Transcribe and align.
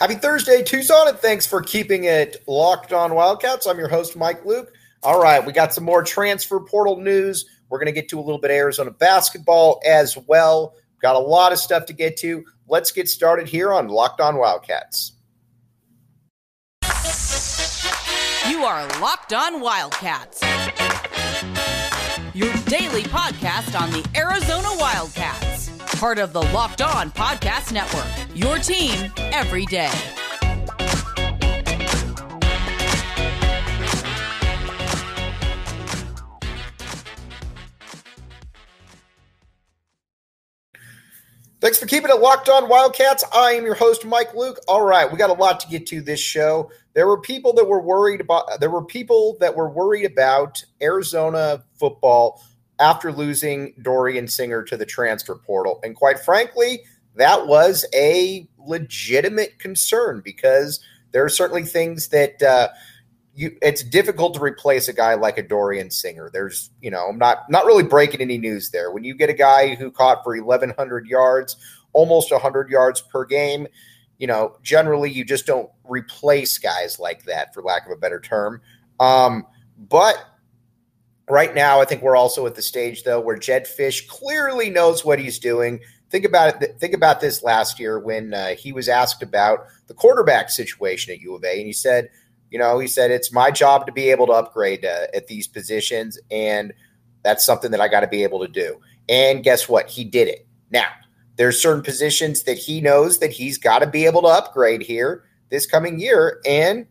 Happy 0.00 0.16
Thursday, 0.16 0.62
Tucson, 0.62 1.06
and 1.06 1.18
thanks 1.18 1.46
for 1.46 1.62
keeping 1.62 2.04
it 2.04 2.42
locked 2.48 2.92
on 2.92 3.14
Wildcats. 3.14 3.66
I'm 3.66 3.78
your 3.78 3.88
host, 3.88 4.16
Mike 4.16 4.44
Luke. 4.44 4.72
All 5.04 5.22
right, 5.22 5.44
we 5.44 5.52
got 5.52 5.72
some 5.72 5.84
more 5.84 6.02
transfer 6.02 6.58
portal 6.58 6.96
news. 6.96 7.46
We're 7.68 7.78
going 7.78 7.86
to 7.86 7.92
get 7.92 8.08
to 8.08 8.18
a 8.18 8.22
little 8.22 8.40
bit 8.40 8.50
of 8.50 8.56
Arizona 8.56 8.90
basketball 8.90 9.80
as 9.86 10.18
well. 10.26 10.74
Got 11.00 11.14
a 11.14 11.20
lot 11.20 11.52
of 11.52 11.58
stuff 11.58 11.86
to 11.86 11.92
get 11.92 12.16
to. 12.18 12.44
Let's 12.66 12.90
get 12.90 13.08
started 13.08 13.46
here 13.46 13.72
on 13.72 13.86
Locked 13.86 14.20
On 14.20 14.36
Wildcats. 14.36 15.12
You 18.48 18.64
are 18.64 18.86
Locked 19.00 19.32
On 19.32 19.60
Wildcats, 19.60 20.42
your 22.34 22.52
daily 22.64 23.04
podcast 23.04 23.80
on 23.80 23.90
the 23.90 24.04
Arizona 24.16 24.68
Wildcats, 24.76 25.43
part 26.04 26.18
of 26.18 26.34
the 26.34 26.42
Locked 26.52 26.82
On 26.82 27.10
Podcast 27.12 27.72
Network, 27.72 28.04
your 28.36 28.58
team 28.58 29.10
every 29.16 29.64
day. 29.64 29.88
Thanks 41.62 41.78
for 41.78 41.86
keeping 41.86 42.10
it 42.10 42.20
locked 42.20 42.50
on 42.50 42.68
Wildcats. 42.68 43.24
I 43.34 43.52
am 43.52 43.64
your 43.64 43.72
host, 43.72 44.04
Mike 44.04 44.34
Luke. 44.34 44.58
All 44.68 44.84
right, 44.84 45.10
we 45.10 45.16
got 45.16 45.30
a 45.30 45.32
lot 45.32 45.58
to 45.60 45.68
get 45.68 45.86
to 45.86 46.02
this 46.02 46.20
show. 46.20 46.70
There 46.92 47.06
were 47.06 47.22
people 47.22 47.54
that 47.54 47.66
were 47.66 47.80
worried 47.80 48.20
about 48.20 48.60
there 48.60 48.68
were 48.68 48.84
people 48.84 49.38
that 49.40 49.56
were 49.56 49.70
worried 49.70 50.04
about 50.04 50.62
Arizona 50.82 51.64
football 51.78 52.42
after 52.80 53.12
losing 53.12 53.74
Dorian 53.82 54.28
Singer 54.28 54.62
to 54.64 54.76
the 54.76 54.86
transfer 54.86 55.36
portal. 55.36 55.80
And 55.82 55.94
quite 55.94 56.18
frankly, 56.18 56.80
that 57.16 57.46
was 57.46 57.84
a 57.94 58.48
legitimate 58.58 59.58
concern 59.58 60.20
because 60.24 60.80
there 61.12 61.24
are 61.24 61.28
certainly 61.28 61.62
things 61.62 62.08
that 62.08 62.42
uh, 62.42 62.68
you 63.34 63.56
it's 63.62 63.82
difficult 63.82 64.34
to 64.34 64.40
replace 64.40 64.88
a 64.88 64.92
guy 64.92 65.14
like 65.14 65.38
a 65.38 65.42
Dorian 65.42 65.90
Singer. 65.90 66.30
There's, 66.32 66.70
you 66.80 66.90
know, 66.90 67.06
I'm 67.08 67.18
not 67.18 67.48
not 67.50 67.66
really 67.66 67.84
breaking 67.84 68.20
any 68.20 68.38
news 68.38 68.70
there. 68.70 68.90
When 68.90 69.04
you 69.04 69.14
get 69.14 69.30
a 69.30 69.34
guy 69.34 69.74
who 69.74 69.90
caught 69.90 70.24
for 70.24 70.36
1100 70.36 71.06
yards, 71.06 71.56
almost 71.92 72.32
100 72.32 72.68
yards 72.68 73.00
per 73.00 73.24
game, 73.24 73.68
you 74.18 74.26
know, 74.26 74.56
generally 74.62 75.10
you 75.10 75.24
just 75.24 75.46
don't 75.46 75.70
replace 75.84 76.58
guys 76.58 76.98
like 76.98 77.24
that 77.24 77.54
for 77.54 77.62
lack 77.62 77.86
of 77.86 77.92
a 77.92 77.96
better 77.96 78.20
term. 78.20 78.60
Um, 79.00 79.46
but 79.78 80.16
right 81.28 81.54
now 81.54 81.80
I 81.80 81.84
think 81.84 82.02
we're 82.02 82.16
also 82.16 82.46
at 82.46 82.54
the 82.54 82.62
stage 82.62 83.02
though 83.04 83.20
where 83.20 83.36
Jedd 83.36 83.66
Fisch 83.66 84.06
clearly 84.08 84.70
knows 84.70 85.04
what 85.04 85.18
he's 85.18 85.38
doing. 85.38 85.80
Think 86.10 86.24
about 86.24 86.62
it. 86.62 86.78
Think 86.78 86.94
about 86.94 87.20
this 87.20 87.42
last 87.42 87.80
year 87.80 87.98
when 87.98 88.34
uh, 88.34 88.54
he 88.54 88.72
was 88.72 88.88
asked 88.88 89.22
about 89.22 89.66
the 89.88 89.94
quarterback 89.94 90.50
situation 90.50 91.12
at 91.12 91.20
U 91.20 91.34
of 91.34 91.44
A, 91.44 91.56
and 91.56 91.66
he 91.66 91.72
said, 91.72 92.08
you 92.50 92.58
know, 92.58 92.78
he 92.78 92.86
said 92.86 93.10
it's 93.10 93.32
my 93.32 93.50
job 93.50 93.84
to 93.86 93.92
be 93.92 94.10
able 94.10 94.26
to 94.28 94.32
upgrade 94.32 94.84
uh, 94.84 95.06
at 95.12 95.26
these 95.26 95.48
positions, 95.48 96.18
and 96.30 96.72
that's 97.24 97.44
something 97.44 97.72
that 97.72 97.80
I 97.80 97.88
got 97.88 98.00
to 98.00 98.06
be 98.06 98.22
able 98.22 98.38
to 98.40 98.48
do. 98.48 98.80
And 99.08 99.42
guess 99.42 99.68
what? 99.68 99.90
He 99.90 100.04
did 100.04 100.28
it. 100.28 100.46
Now, 100.70 100.86
there's 101.34 101.60
certain 101.60 101.82
positions 101.82 102.44
that 102.44 102.58
he 102.58 102.80
knows 102.80 103.18
that 103.18 103.32
he's 103.32 103.58
got 103.58 103.80
to 103.80 103.88
be 103.88 104.06
able 104.06 104.22
to 104.22 104.28
upgrade 104.28 104.82
here 104.82 105.24
this 105.50 105.66
coming 105.66 105.98
year, 105.98 106.40
and 106.46 106.86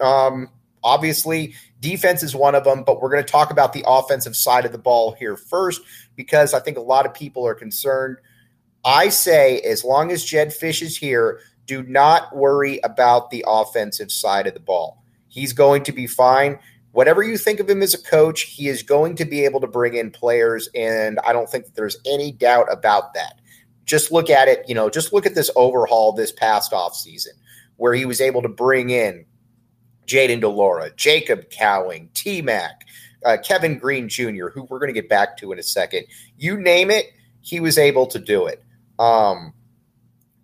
um, 0.00 0.50
obviously 0.82 1.54
defense 1.80 2.22
is 2.22 2.34
one 2.34 2.54
of 2.54 2.64
them. 2.64 2.84
But 2.84 3.00
we're 3.00 3.10
going 3.10 3.24
to 3.24 3.30
talk 3.30 3.50
about 3.50 3.72
the 3.72 3.84
offensive 3.86 4.36
side 4.36 4.64
of 4.64 4.72
the 4.72 4.78
ball 4.78 5.12
here 5.12 5.36
first 5.36 5.82
because 6.16 6.54
I 6.54 6.60
think 6.60 6.76
a 6.76 6.82
lot 6.82 7.06
of 7.06 7.14
people 7.14 7.46
are 7.46 7.54
concerned. 7.54 8.18
I 8.84 9.08
say 9.08 9.60
as 9.60 9.84
long 9.84 10.10
as 10.12 10.24
Jedd 10.24 10.48
Fisch 10.48 10.82
is 10.82 10.96
here, 10.96 11.40
do 11.66 11.82
not 11.82 12.34
worry 12.34 12.80
about 12.82 13.30
the 13.30 13.44
offensive 13.46 14.10
side 14.10 14.46
of 14.46 14.54
the 14.54 14.60
ball. 14.60 15.02
He's 15.28 15.52
going 15.52 15.84
to 15.84 15.92
be 15.92 16.06
fine. 16.06 16.58
Whatever 16.92 17.22
you 17.22 17.36
think 17.36 17.60
of 17.60 17.68
him 17.68 17.82
as 17.82 17.94
a 17.94 18.02
coach, 18.02 18.42
he 18.42 18.68
is 18.68 18.82
going 18.82 19.14
to 19.16 19.24
be 19.24 19.44
able 19.44 19.60
to 19.60 19.66
bring 19.66 19.94
in 19.94 20.10
players, 20.10 20.68
and 20.74 21.20
I 21.20 21.34
don't 21.34 21.48
think 21.48 21.66
that 21.66 21.74
there's 21.74 21.98
any 22.06 22.32
doubt 22.32 22.72
about 22.72 23.12
that. 23.14 23.34
Just 23.84 24.10
look 24.10 24.30
at 24.30 24.48
it, 24.48 24.64
you 24.66 24.74
know, 24.74 24.88
just 24.88 25.12
look 25.12 25.26
at 25.26 25.34
this 25.34 25.50
overhaul 25.54 26.12
this 26.12 26.32
past 26.32 26.72
offseason 26.72 27.36
where 27.76 27.94
he 27.94 28.04
was 28.04 28.20
able 28.20 28.42
to 28.42 28.48
bring 28.48 28.90
in 28.90 29.24
Jayden 30.08 30.40
de 30.40 30.48
Laura, 30.48 30.90
Jacob 30.96 31.50
Cowing, 31.50 32.08
T 32.14 32.42
Mac, 32.42 32.86
uh, 33.24 33.36
Kevin 33.42 33.78
Green 33.78 34.08
Jr., 34.08 34.48
who 34.48 34.64
we're 34.64 34.78
going 34.78 34.92
to 34.92 35.00
get 35.00 35.08
back 35.08 35.36
to 35.38 35.52
in 35.52 35.58
a 35.58 35.62
second. 35.62 36.06
You 36.36 36.58
name 36.58 36.90
it, 36.90 37.12
he 37.40 37.60
was 37.60 37.78
able 37.78 38.06
to 38.08 38.18
do 38.18 38.46
it. 38.46 38.64
Um, 38.98 39.52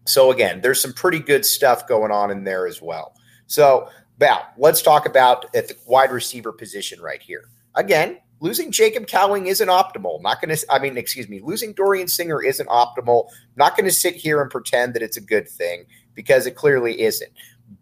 so 0.07 0.31
again, 0.31 0.61
there's 0.61 0.81
some 0.81 0.93
pretty 0.93 1.19
good 1.19 1.45
stuff 1.45 1.89
going 1.89 2.13
on 2.13 2.31
in 2.31 2.45
there 2.45 2.67
as 2.67 2.81
well. 2.81 3.15
So, 3.47 3.89
Val, 4.19 4.47
let's 4.59 4.83
talk 4.83 5.07
about 5.07 5.47
at 5.55 5.69
the 5.69 5.77
wide 5.87 6.13
receiver 6.13 6.53
position 6.53 7.01
right 7.01 7.21
here. 7.21 7.49
Again, 7.75 8.19
losing 8.41 8.71
Jacob 8.71 9.07
Cowing 9.07 9.47
isn't 9.47 9.69
optimal. 9.69 10.23
Not 10.23 10.41
going 10.41 10.55
to, 10.55 10.67
I 10.71 10.79
mean, 10.79 10.97
excuse 10.97 11.29
me, 11.29 11.41
losing 11.43 11.73
Dorian 11.73 12.09
Singer 12.09 12.43
isn't 12.43 12.69
optimal. 12.69 13.29
Not 13.57 13.77
going 13.77 13.87
to 13.87 13.93
sit 13.93 14.15
here 14.15 14.41
and 14.41 14.51
pretend 14.51 14.95
that 14.95 15.03
it's 15.03 15.17
a 15.17 15.21
good 15.21 15.49
thing 15.49 15.87
because 16.15 16.47
it 16.47 16.53
clearly 16.53 17.01
isn't. 17.01 17.33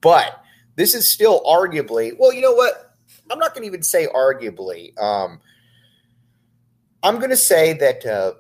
But 0.01 0.43
this 0.77 0.95
is 0.95 1.07
still 1.07 1.43
arguably, 1.45 2.13
well, 2.19 2.33
you 2.33 2.41
know 2.41 2.53
what? 2.53 2.95
I'm 3.31 3.39
not 3.39 3.55
going 3.55 3.63
to 3.63 3.69
even 3.69 3.83
say 3.83 4.07
arguably. 4.07 4.99
Um, 5.01 5.41
I'm 7.03 7.19
going 7.19 7.31
to 7.31 7.37
say 7.37 7.73
that 7.75 8.07
uh, 8.07 8.33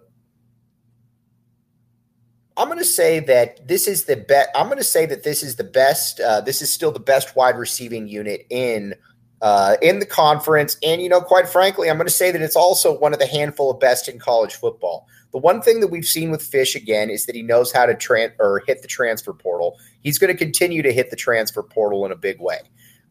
I'm 2.56 2.68
going 2.68 2.78
to 2.78 2.84
say 2.84 3.20
that 3.20 3.66
this 3.66 3.88
is 3.88 4.04
the 4.04 4.16
best. 4.16 4.50
I'm 4.54 4.66
going 4.66 4.78
to 4.78 4.84
say 4.84 5.06
that 5.06 5.22
this 5.22 5.42
is 5.42 5.56
the 5.56 5.64
best. 5.64 6.20
Uh, 6.20 6.40
this 6.40 6.62
is 6.62 6.70
still 6.70 6.92
the 6.92 7.00
best 7.00 7.34
wide 7.34 7.56
receiving 7.56 8.06
unit 8.08 8.46
in 8.50 8.94
uh, 9.42 9.76
in 9.82 9.98
the 9.98 10.06
conference. 10.06 10.78
And 10.82 11.02
you 11.02 11.08
know, 11.08 11.20
quite 11.20 11.48
frankly, 11.48 11.90
I'm 11.90 11.96
going 11.96 12.06
to 12.06 12.12
say 12.12 12.30
that 12.30 12.40
it's 12.40 12.56
also 12.56 12.98
one 12.98 13.12
of 13.12 13.18
the 13.18 13.26
handful 13.26 13.70
of 13.70 13.80
best 13.80 14.08
in 14.08 14.18
college 14.18 14.54
football. 14.54 15.06
The 15.32 15.38
one 15.38 15.60
thing 15.60 15.80
that 15.80 15.88
we've 15.88 16.04
seen 16.04 16.30
with 16.30 16.48
Fisch 16.48 16.74
again 16.74 17.10
is 17.10 17.26
that 17.26 17.34
he 17.34 17.42
knows 17.42 17.72
how 17.72 17.86
to 17.86 17.94
tran- 17.94 18.32
or 18.38 18.62
hit 18.66 18.82
the 18.82 18.88
transfer 18.88 19.32
portal. 19.32 19.78
He's 20.02 20.18
going 20.18 20.32
to 20.32 20.38
continue 20.38 20.82
to 20.82 20.92
hit 20.92 21.10
the 21.10 21.16
transfer 21.16 21.62
portal 21.62 22.06
in 22.06 22.12
a 22.12 22.16
big 22.16 22.40
way. 22.40 22.58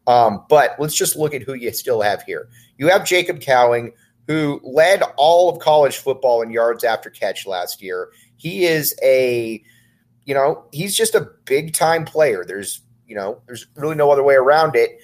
Um, 0.06 0.44
but 0.48 0.74
let's 0.78 0.94
just 0.94 1.16
look 1.16 1.34
at 1.34 1.42
who 1.42 1.54
you 1.54 1.72
still 1.72 2.00
have 2.00 2.22
here. 2.22 2.48
You 2.78 2.88
have 2.88 3.04
Jacob 3.04 3.40
Cowing, 3.40 3.92
who 4.26 4.60
led 4.62 5.02
all 5.16 5.50
of 5.50 5.58
college 5.58 5.98
football 5.98 6.42
in 6.42 6.50
yards 6.50 6.84
after 6.84 7.10
catch 7.10 7.46
last 7.46 7.82
year. 7.82 8.10
He 8.36 8.64
is 8.64 8.96
a, 9.02 9.62
you 10.24 10.34
know, 10.34 10.64
he's 10.72 10.96
just 10.96 11.14
a 11.14 11.28
big 11.44 11.74
time 11.74 12.04
player. 12.04 12.44
There's, 12.46 12.82
you 13.06 13.16
know, 13.16 13.40
there's 13.46 13.66
really 13.76 13.96
no 13.96 14.10
other 14.10 14.22
way 14.22 14.34
around 14.34 14.76
it. 14.76 14.98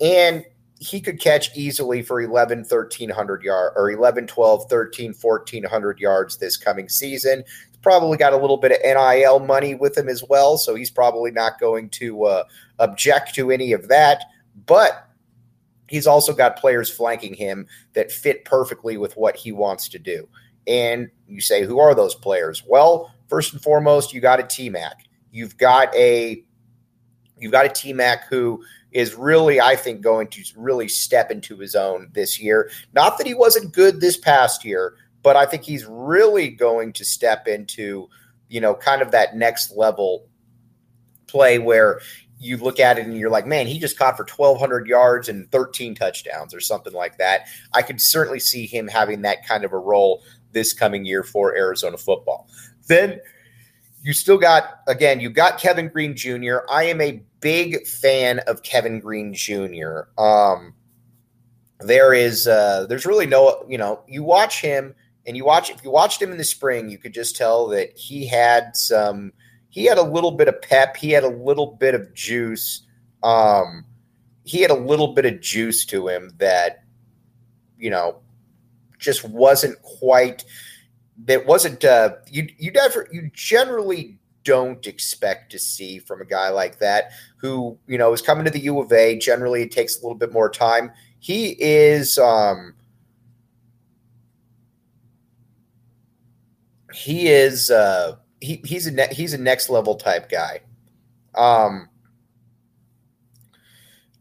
And 0.00 0.44
he 0.80 0.98
could 0.98 1.20
catch 1.20 1.54
easily 1.54 2.00
for 2.00 2.22
11, 2.22 2.60
1300 2.60 3.42
yards 3.42 3.74
or 3.76 3.90
11, 3.90 4.26
12, 4.26 4.64
13, 4.68 5.12
1400 5.12 6.00
yards 6.00 6.38
this 6.38 6.56
coming 6.56 6.88
season. 6.88 7.44
He's 7.68 7.76
probably 7.82 8.16
got 8.16 8.32
a 8.32 8.38
little 8.38 8.56
bit 8.56 8.72
of 8.72 8.78
NIL 8.82 9.40
money 9.40 9.74
with 9.74 9.96
him 9.96 10.08
as 10.08 10.24
well. 10.24 10.56
So 10.56 10.74
he's 10.74 10.90
probably 10.90 11.32
not 11.32 11.60
going 11.60 11.90
to 11.90 12.24
uh, 12.24 12.44
object 12.78 13.34
to 13.34 13.50
any 13.50 13.72
of 13.72 13.88
that. 13.88 14.24
But 14.64 15.06
he's 15.86 16.06
also 16.06 16.32
got 16.32 16.56
players 16.56 16.88
flanking 16.88 17.34
him 17.34 17.66
that 17.92 18.10
fit 18.10 18.46
perfectly 18.46 18.96
with 18.96 19.18
what 19.18 19.36
he 19.36 19.52
wants 19.52 19.86
to 19.90 19.98
do. 19.98 20.26
And 20.66 21.10
you 21.28 21.42
say, 21.42 21.62
who 21.62 21.78
are 21.78 21.94
those 21.94 22.14
players? 22.14 22.62
Well, 22.66 23.12
first 23.28 23.52
and 23.52 23.62
foremost, 23.62 24.14
you 24.14 24.22
got 24.22 24.40
a 24.40 24.44
T 24.44 24.70
Mac. 24.70 25.04
You've 25.30 25.58
got 25.58 25.94
a 25.94 26.42
you've 27.36 27.52
got 27.52 27.66
a 27.66 27.70
T 27.70 27.92
Mac 27.92 28.28
who 28.28 28.62
is 28.92 29.14
really, 29.14 29.60
I 29.60 29.76
think, 29.76 30.00
going 30.00 30.28
to 30.28 30.42
really 30.56 30.88
step 30.88 31.30
into 31.30 31.56
his 31.58 31.74
own 31.74 32.08
this 32.12 32.40
year. 32.40 32.70
Not 32.92 33.18
that 33.18 33.26
he 33.26 33.34
wasn't 33.34 33.72
good 33.72 34.00
this 34.00 34.16
past 34.16 34.64
year, 34.64 34.94
but 35.22 35.36
I 35.36 35.46
think 35.46 35.62
he's 35.62 35.86
really 35.86 36.48
going 36.48 36.92
to 36.94 37.04
step 37.04 37.46
into, 37.46 38.08
you 38.48 38.60
know, 38.60 38.74
kind 38.74 39.02
of 39.02 39.10
that 39.12 39.36
next 39.36 39.76
level 39.76 40.26
play 41.26 41.58
where 41.58 42.00
you 42.40 42.56
look 42.56 42.80
at 42.80 42.98
it 42.98 43.06
and 43.06 43.16
you're 43.16 43.30
like, 43.30 43.46
man, 43.46 43.66
he 43.66 43.78
just 43.78 43.98
caught 43.98 44.16
for 44.16 44.24
1,200 44.24 44.86
yards 44.86 45.28
and 45.28 45.50
13 45.52 45.94
touchdowns 45.94 46.54
or 46.54 46.60
something 46.60 46.94
like 46.94 47.18
that. 47.18 47.46
I 47.74 47.82
could 47.82 48.00
certainly 48.00 48.40
see 48.40 48.66
him 48.66 48.88
having 48.88 49.22
that 49.22 49.46
kind 49.46 49.64
of 49.64 49.72
a 49.72 49.78
role 49.78 50.22
this 50.52 50.72
coming 50.72 51.04
year 51.04 51.22
for 51.22 51.54
Arizona 51.54 51.98
football. 51.98 52.48
Then 52.86 53.20
you 54.02 54.12
still 54.12 54.38
got, 54.38 54.80
again, 54.86 55.20
you 55.20 55.30
got 55.30 55.58
Kevin 55.58 55.88
Green 55.88 56.16
Jr. 56.16 56.58
I 56.70 56.84
am 56.84 57.00
a 57.00 57.22
big 57.40 57.86
fan 57.86 58.38
of 58.40 58.62
Kevin 58.62 59.00
Green 59.00 59.34
Jr. 59.34 60.02
Um, 60.18 60.74
there 61.80 62.14
is, 62.14 62.46
uh, 62.46 62.86
there's 62.88 63.06
really 63.06 63.26
no, 63.26 63.64
you 63.68 63.78
know, 63.78 64.02
you 64.08 64.22
watch 64.22 64.60
him 64.60 64.94
and 65.26 65.36
you 65.36 65.44
watch, 65.44 65.70
if 65.70 65.84
you 65.84 65.90
watched 65.90 66.20
him 66.20 66.32
in 66.32 66.38
the 66.38 66.44
spring, 66.44 66.88
you 66.88 66.98
could 66.98 67.12
just 67.12 67.36
tell 67.36 67.68
that 67.68 67.96
he 67.96 68.26
had 68.26 68.74
some, 68.74 69.32
he 69.68 69.84
had 69.84 69.98
a 69.98 70.02
little 70.02 70.32
bit 70.32 70.48
of 70.48 70.60
pep. 70.62 70.96
He 70.96 71.10
had 71.10 71.24
a 71.24 71.28
little 71.28 71.76
bit 71.78 71.94
of 71.94 72.12
juice. 72.14 72.82
Um, 73.22 73.84
he 74.44 74.62
had 74.62 74.70
a 74.70 74.74
little 74.74 75.14
bit 75.14 75.26
of 75.26 75.40
juice 75.40 75.84
to 75.86 76.08
him 76.08 76.32
that, 76.38 76.84
you 77.78 77.90
know, 77.90 78.20
just 78.98 79.24
wasn't 79.24 79.80
quite 79.82 80.44
that 81.24 81.46
wasn't 81.46 81.84
uh, 81.84 82.14
you 82.30 82.48
you 82.58 82.70
never 82.72 83.08
you 83.12 83.30
generally 83.32 84.18
don't 84.44 84.86
expect 84.86 85.52
to 85.52 85.58
see 85.58 85.98
from 85.98 86.20
a 86.20 86.24
guy 86.24 86.48
like 86.48 86.78
that 86.78 87.12
who, 87.36 87.78
you 87.86 87.98
know, 87.98 88.12
is 88.12 88.22
coming 88.22 88.44
to 88.44 88.50
the 88.50 88.60
U 88.60 88.80
of 88.80 88.92
A. 88.92 89.18
Generally, 89.18 89.62
it 89.62 89.70
takes 89.70 89.98
a 89.98 90.02
little 90.02 90.16
bit 90.16 90.32
more 90.32 90.50
time. 90.50 90.92
He 91.18 91.56
is, 91.60 92.18
um, 92.18 92.74
he 96.92 97.28
is, 97.28 97.70
uh, 97.70 98.16
he, 98.40 98.62
he's 98.64 98.86
a 98.86 98.90
ne- 98.90 99.14
he's 99.14 99.34
a 99.34 99.38
next 99.38 99.68
level 99.68 99.96
type 99.96 100.30
guy. 100.30 100.60
Um, 101.34 101.88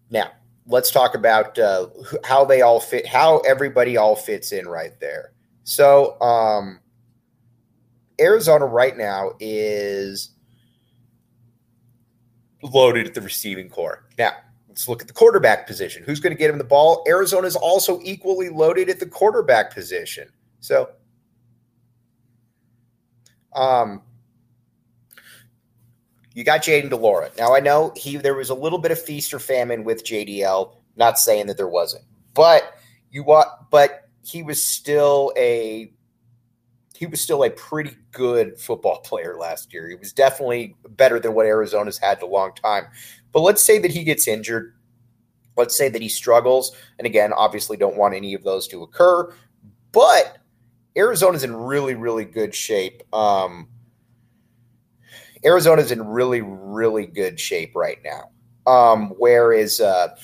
now 0.10 0.32
let's 0.68 0.92
talk 0.92 1.16
about 1.16 1.58
uh, 1.58 1.88
how 2.26 2.44
they 2.44 2.62
all 2.62 2.82
fit, 2.82 3.08
how 3.08 3.40
everybody 3.40 3.96
all 3.96 4.16
fits 4.16 4.52
in 4.52 4.68
right 4.68 5.00
there. 5.00 5.32
So, 5.64 6.20
um, 6.22 6.80
Arizona 8.20 8.66
right 8.66 8.98
now 8.98 9.32
is 9.40 10.32
loaded 12.62 13.08
at 13.08 13.14
the 13.14 13.22
receiving 13.22 13.70
core. 13.70 14.06
Now, 14.18 14.32
let's 14.68 14.88
look 14.88 15.02
at 15.02 15.08
the 15.08 15.14
quarterback 15.14 15.68
position. 15.68 16.04
Who's 16.04 16.20
going 16.20 16.36
to 16.36 16.38
get 16.38 16.50
him 16.50 16.58
the 16.58 16.64
ball? 16.64 17.04
Arizona 17.08 17.48
is 17.48 17.56
also 17.56 18.00
equally 18.04 18.50
loaded 18.50 18.90
at 18.90 19.00
the 19.00 19.06
quarterback 19.06 19.74
position. 19.74 20.30
So, 20.60 20.90
um, 23.54 24.02
you 26.34 26.44
got 26.44 26.62
Jayden 26.62 26.90
de 26.90 26.96
Laura. 26.96 27.30
Now 27.38 27.56
I 27.56 27.60
know 27.60 27.92
he 27.96 28.18
there 28.18 28.36
was 28.36 28.50
a 28.50 28.56
little 28.56 28.80
bit 28.80 28.92
of 28.92 29.02
feast 29.02 29.34
or 29.34 29.40
famine 29.40 29.84
with 29.84 30.06
JDL. 30.06 30.74
Not 30.96 31.18
saying 31.18 31.48
that 31.48 31.58
there 31.58 31.68
wasn't, 31.68 32.04
but 32.34 32.76
you 33.12 33.24
want, 33.24 33.48
But 33.72 34.10
he 34.24 34.44
was 34.44 34.64
still 34.64 35.34
a 35.38 35.92
he 37.00 37.06
was 37.06 37.22
still 37.22 37.46
a 37.46 37.50
pretty 37.50 37.96
good 38.12 38.60
football 38.60 39.00
player 39.06 39.38
last 39.38 39.74
year. 39.74 39.88
He 39.88 39.96
was 39.96 40.12
definitely 40.12 40.76
better 40.90 41.18
than 41.18 41.34
what 41.34 41.46
Arizona's 41.46 41.98
had 41.98 42.18
in 42.18 42.26
a 42.26 42.28
long 42.28 42.54
time. 42.54 42.88
But 43.32 43.40
let's 43.40 43.64
say 43.64 43.80
that 43.80 43.92
he 43.92 44.04
gets 44.04 44.28
injured. 44.28 44.76
Let's 45.56 45.78
say 45.78 45.88
that 45.88 46.02
he 46.02 46.10
struggles. 46.10 46.76
And 46.98 47.06
again, 47.06 47.32
obviously 47.32 47.78
don't 47.78 47.96
want 47.96 48.16
any 48.16 48.34
of 48.34 48.44
those 48.44 48.68
to 48.68 48.84
occur. 48.84 49.34
But 49.94 50.40
Arizona's 50.98 51.46
in 51.46 51.56
really, 51.56 51.96
really 51.96 52.26
good 52.26 52.54
shape. 52.54 53.02
Um, 53.16 53.70
Arizona's 55.46 55.92
in 55.92 56.06
really, 56.06 56.42
really 56.42 57.06
good 57.06 57.40
shape 57.40 57.78
right 57.78 58.00
now. 58.04 58.30
Um, 58.70 59.14
whereas 59.18 59.80
uh, 59.80 60.18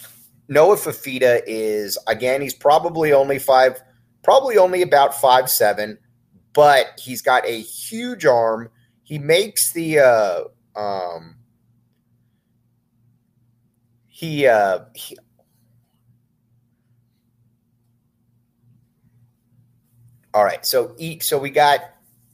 Noah 0.50 0.76
Fifita 0.76 1.42
is, 1.48 1.98
again, 2.08 2.42
he's 2.42 2.54
probably 2.54 3.14
only 3.14 3.40
five, 3.40 3.82
probably 4.24 4.58
only 4.58 4.82
about 4.82 5.16
five 5.16 5.50
seven 5.50 5.98
but 6.56 6.98
he's 6.98 7.22
got 7.22 7.46
a 7.46 7.62
huge 7.62 8.26
arm. 8.26 8.70
He 9.04 9.20
makes 9.20 9.74
the 9.74 10.00
uh, 10.00 10.44
um, 10.76 11.36
he, 14.08 14.48
uh, 14.48 14.80
he 14.96 15.18
all 20.34 20.44
right. 20.44 20.66
So 20.66 20.96
eat. 20.98 21.22
So 21.24 21.38
we 21.38 21.50
got 21.50 21.82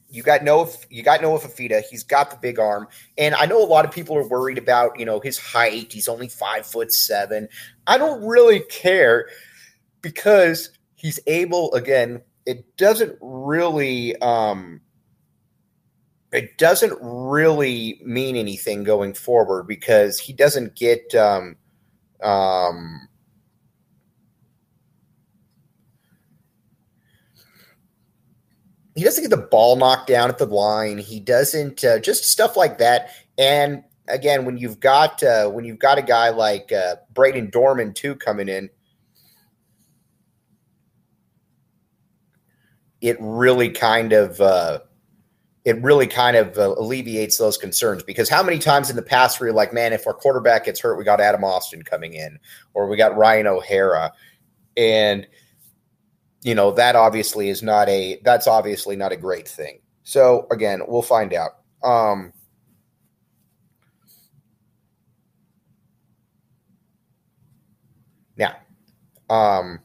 you 0.08 0.22
got 0.22 0.44
Noah 0.44 0.68
you 0.88 1.02
got 1.02 1.20
Noah 1.20 1.40
Fifita. 1.40 1.82
He's 1.82 2.04
got 2.04 2.30
the 2.30 2.36
big 2.36 2.58
arm, 2.58 2.86
and 3.18 3.34
I 3.34 3.46
know 3.46 3.62
a 3.62 3.66
lot 3.66 3.84
of 3.84 3.90
people 3.90 4.16
are 4.16 4.26
worried 4.26 4.58
about 4.58 4.98
you 4.98 5.04
know 5.04 5.20
his 5.20 5.38
height. 5.38 5.92
He's 5.92 6.08
only 6.08 6.28
five 6.28 6.64
foot 6.64 6.92
seven. 6.92 7.48
I 7.86 7.98
don't 7.98 8.24
really 8.24 8.60
care 8.60 9.28
because 10.00 10.70
he's 10.94 11.18
able 11.26 11.74
again 11.74 12.22
it 12.46 12.76
doesn't 12.76 13.16
really 13.20 14.16
um, 14.16 14.80
it 16.32 16.56
doesn't 16.58 16.96
really 17.00 18.00
mean 18.04 18.36
anything 18.36 18.84
going 18.84 19.14
forward 19.14 19.66
because 19.66 20.18
he 20.18 20.32
doesn't 20.32 20.74
get 20.74 21.14
um, 21.14 21.56
um, 22.22 23.08
he 28.94 29.04
doesn't 29.04 29.22
get 29.22 29.30
the 29.30 29.36
ball 29.36 29.76
knocked 29.76 30.06
down 30.06 30.28
at 30.28 30.38
the 30.38 30.46
line. 30.46 30.98
He 30.98 31.20
doesn't 31.20 31.84
uh, 31.84 31.98
just 31.98 32.24
stuff 32.24 32.56
like 32.56 32.78
that. 32.78 33.10
And 33.38 33.84
again, 34.08 34.44
when 34.44 34.56
you've 34.58 34.80
got 34.80 35.22
uh, 35.22 35.48
when 35.48 35.64
you've 35.64 35.78
got 35.78 35.98
a 35.98 36.02
guy 36.02 36.30
like 36.30 36.72
uh, 36.72 36.96
Brayden 37.12 37.50
Dorman 37.50 37.94
too 37.94 38.14
coming 38.14 38.48
in, 38.48 38.70
it 43.02 43.16
really 43.20 43.68
kind 43.68 44.12
of 44.12 44.40
uh, 44.40 44.78
it 45.64 45.82
really 45.82 46.06
kind 46.06 46.36
of 46.36 46.56
uh, 46.56 46.74
alleviates 46.78 47.36
those 47.36 47.58
concerns 47.58 48.02
because 48.02 48.28
how 48.28 48.42
many 48.42 48.58
times 48.58 48.88
in 48.88 48.96
the 48.96 49.02
past 49.02 49.38
were 49.38 49.48
you 49.48 49.52
like, 49.52 49.72
man, 49.72 49.92
if 49.92 50.06
our 50.06 50.14
quarterback 50.14 50.64
gets 50.64 50.80
hurt, 50.80 50.96
we 50.96 51.04
got 51.04 51.20
Adam 51.20 51.44
Austin 51.44 51.82
coming 51.82 52.14
in, 52.14 52.38
or 52.74 52.88
we 52.88 52.96
got 52.96 53.16
Ryan 53.16 53.48
O'Hara, 53.48 54.12
and 54.76 55.26
you 56.42 56.54
know 56.54 56.70
that 56.70 56.96
obviously 56.96 57.48
is 57.48 57.62
not 57.62 57.88
a 57.88 58.20
that's 58.24 58.46
obviously 58.46 58.96
not 58.96 59.12
a 59.12 59.16
great 59.16 59.48
thing. 59.48 59.80
So 60.04 60.46
again, 60.50 60.80
we'll 60.86 61.02
find 61.02 61.34
out. 61.34 61.58
Um, 61.82 62.32
now, 68.36 68.56
um, 69.28 69.80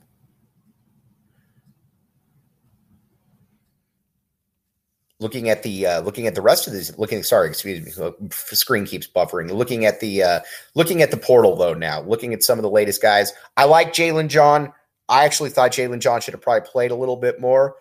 looking 5.19 5.49
at 5.49 5.63
the 5.63 5.85
uh, 5.85 6.01
looking 6.01 6.27
at 6.27 6.35
the 6.35 6.41
rest 6.41 6.67
of 6.67 6.73
these 6.73 6.97
looking 6.97 7.23
sorry 7.23 7.47
excuse 7.47 7.97
me 7.97 8.11
screen 8.29 8.85
keeps 8.85 9.07
buffering. 9.07 9.51
Looking 9.51 9.85
at 9.85 9.99
the 9.99 10.23
uh, 10.23 10.39
looking 10.75 11.01
at 11.01 11.11
the 11.11 11.17
portal 11.17 11.55
though 11.55 11.73
now 11.73 12.01
looking 12.01 12.33
at 12.33 12.43
some 12.43 12.59
of 12.59 12.63
the 12.63 12.69
latest 12.69 13.01
guys. 13.01 13.33
I 13.55 13.65
like 13.65 13.93
jalen 13.93 14.27
john. 14.27 14.73
I 15.09 15.25
actually 15.25 15.49
thought 15.49 15.71
jalen 15.71 15.99
john 15.99 16.21
should 16.21 16.33
have 16.33 16.41
probably 16.41 16.67
played 16.69 16.91
a 16.91 16.95
little 16.95 17.17
bit 17.17 17.39
more 17.39 17.75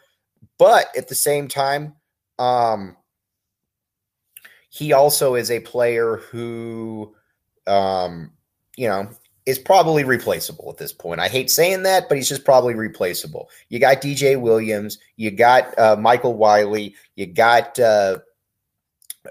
but 0.59 0.87
at 0.97 1.09
the 1.09 1.15
same 1.15 1.49
time 1.49 1.95
um 2.39 2.97
he 4.71 4.93
also 4.93 5.35
is 5.35 5.51
a 5.51 5.61
player 5.61 6.17
who 6.31 7.15
um 7.67 8.31
you 8.77 8.89
know 8.89 9.09
is 9.47 9.59
probably 9.59 10.03
replaceable 10.05 10.69
at 10.71 10.77
this 10.77 10.93
point. 10.93 11.21
I 11.21 11.29
hate 11.29 11.51
saying 11.51 11.85
that, 11.85 12.09
but 12.09 12.17
he's 12.17 12.29
just 12.29 12.45
probably 12.45 12.75
replaceable. 12.75 13.49
You 13.69 13.79
got 13.79 14.03
DJ 14.03 14.39
Williams, 14.41 14.99
you 15.17 15.31
got 15.31 15.79
uh, 15.79 15.97
Michael 15.97 16.35
Wiley, 16.35 16.97
you 17.15 17.27
got 17.27 17.79
uh, 17.79 18.19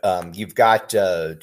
um, 0.04 0.32
you've 0.34 0.56
got 0.56 0.94
uh, 0.96 1.36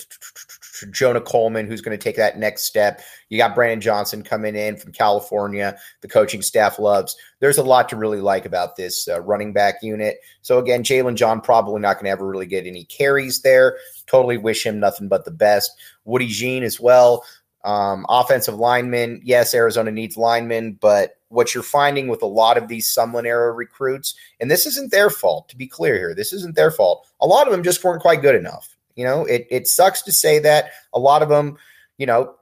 Jonah 0.90 1.20
Coleman, 1.20 1.66
who's 1.66 1.80
going 1.80 1.96
to 1.96 2.02
take 2.02 2.16
that 2.16 2.38
next 2.38 2.62
step. 2.64 3.02
You 3.28 3.38
got 3.38 3.54
Brandon 3.54 3.80
Johnson 3.80 4.23
coming 4.23 4.56
in 4.56 4.76
from 4.76 4.92
California. 4.92 5.76
The 6.00 6.08
coaching 6.08 6.42
staff 6.42 6.78
loves. 6.78 7.16
There's 7.40 7.58
a 7.58 7.62
lot 7.62 7.88
to 7.90 7.97
really 7.97 8.20
like 8.20 8.44
about 8.44 8.76
this 8.76 9.08
uh, 9.08 9.20
running 9.20 9.52
back 9.52 9.76
unit. 9.82 10.18
So 10.42 10.58
again, 10.58 10.82
Jalen 10.82 11.16
John 11.16 11.40
probably 11.40 11.80
not 11.80 11.94
going 11.94 12.06
to 12.06 12.11
ever 12.11 12.26
really 12.26 12.47
get 12.47 12.66
any 12.66 12.85
carries 12.85 13.42
there. 13.42 13.76
Totally 14.06 14.38
wish 14.38 14.66
him 14.66 14.80
nothing 14.80 15.08
but 15.08 15.25
the 15.25 15.30
best. 15.30 15.73
Woody 16.04 16.26
Jean 16.26 16.62
as 16.62 16.80
well. 16.80 17.25
Um, 17.64 18.07
offensive 18.09 18.57
linemen, 18.57 19.21
yes, 19.23 19.54
Arizona 19.54 19.92
needs 19.92 20.16
linemen, 20.16 20.78
but 20.81 21.19
what 21.28 21.54
you're 21.54 21.62
finding 21.62 22.09
with 22.09 22.21
a 22.21 22.26
lot 22.26 22.59
of 22.59 22.66
these 22.69 22.92
Sumlin 22.92 23.25
era 23.25 23.52
recruits, 23.52 24.14
and 24.40 24.50
this 24.50 24.66
isn't 24.66 24.90
their 24.90 25.11
fault, 25.11 25.49
to 25.49 25.57
be 25.57 25.69
clear 25.69 25.95
here, 25.95 26.14
this 26.14 26.33
isn't 26.33 26.57
their 26.57 26.73
fault. 26.73 27.07
A 27.21 27.26
lot 27.26 27.47
of 27.47 27.52
them 27.52 27.62
just 27.62 27.83
weren't 27.85 28.02
quite 28.02 28.21
good 28.21 28.35
enough. 28.35 28.76
You 28.97 29.04
know, 29.04 29.25
it, 29.25 29.47
it 29.50 29.69
sucks 29.69 30.02
to 30.02 30.12
say 30.12 30.40
that. 30.40 30.73
A 30.92 30.99
lot 30.99 31.23
of 31.23 31.28
them, 31.28 31.57
you 31.99 32.07
know, 32.07 32.35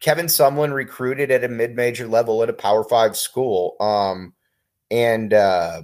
Kevin 0.00 0.26
Sumlin 0.26 0.74
recruited 0.74 1.30
at 1.30 1.44
a 1.44 1.48
mid 1.48 1.74
major 1.74 2.06
level 2.06 2.42
at 2.42 2.50
a 2.50 2.52
Power 2.52 2.84
Five 2.84 3.16
school. 3.16 3.76
Um, 3.80 4.34
and, 4.90 5.32
uh, 5.32 5.82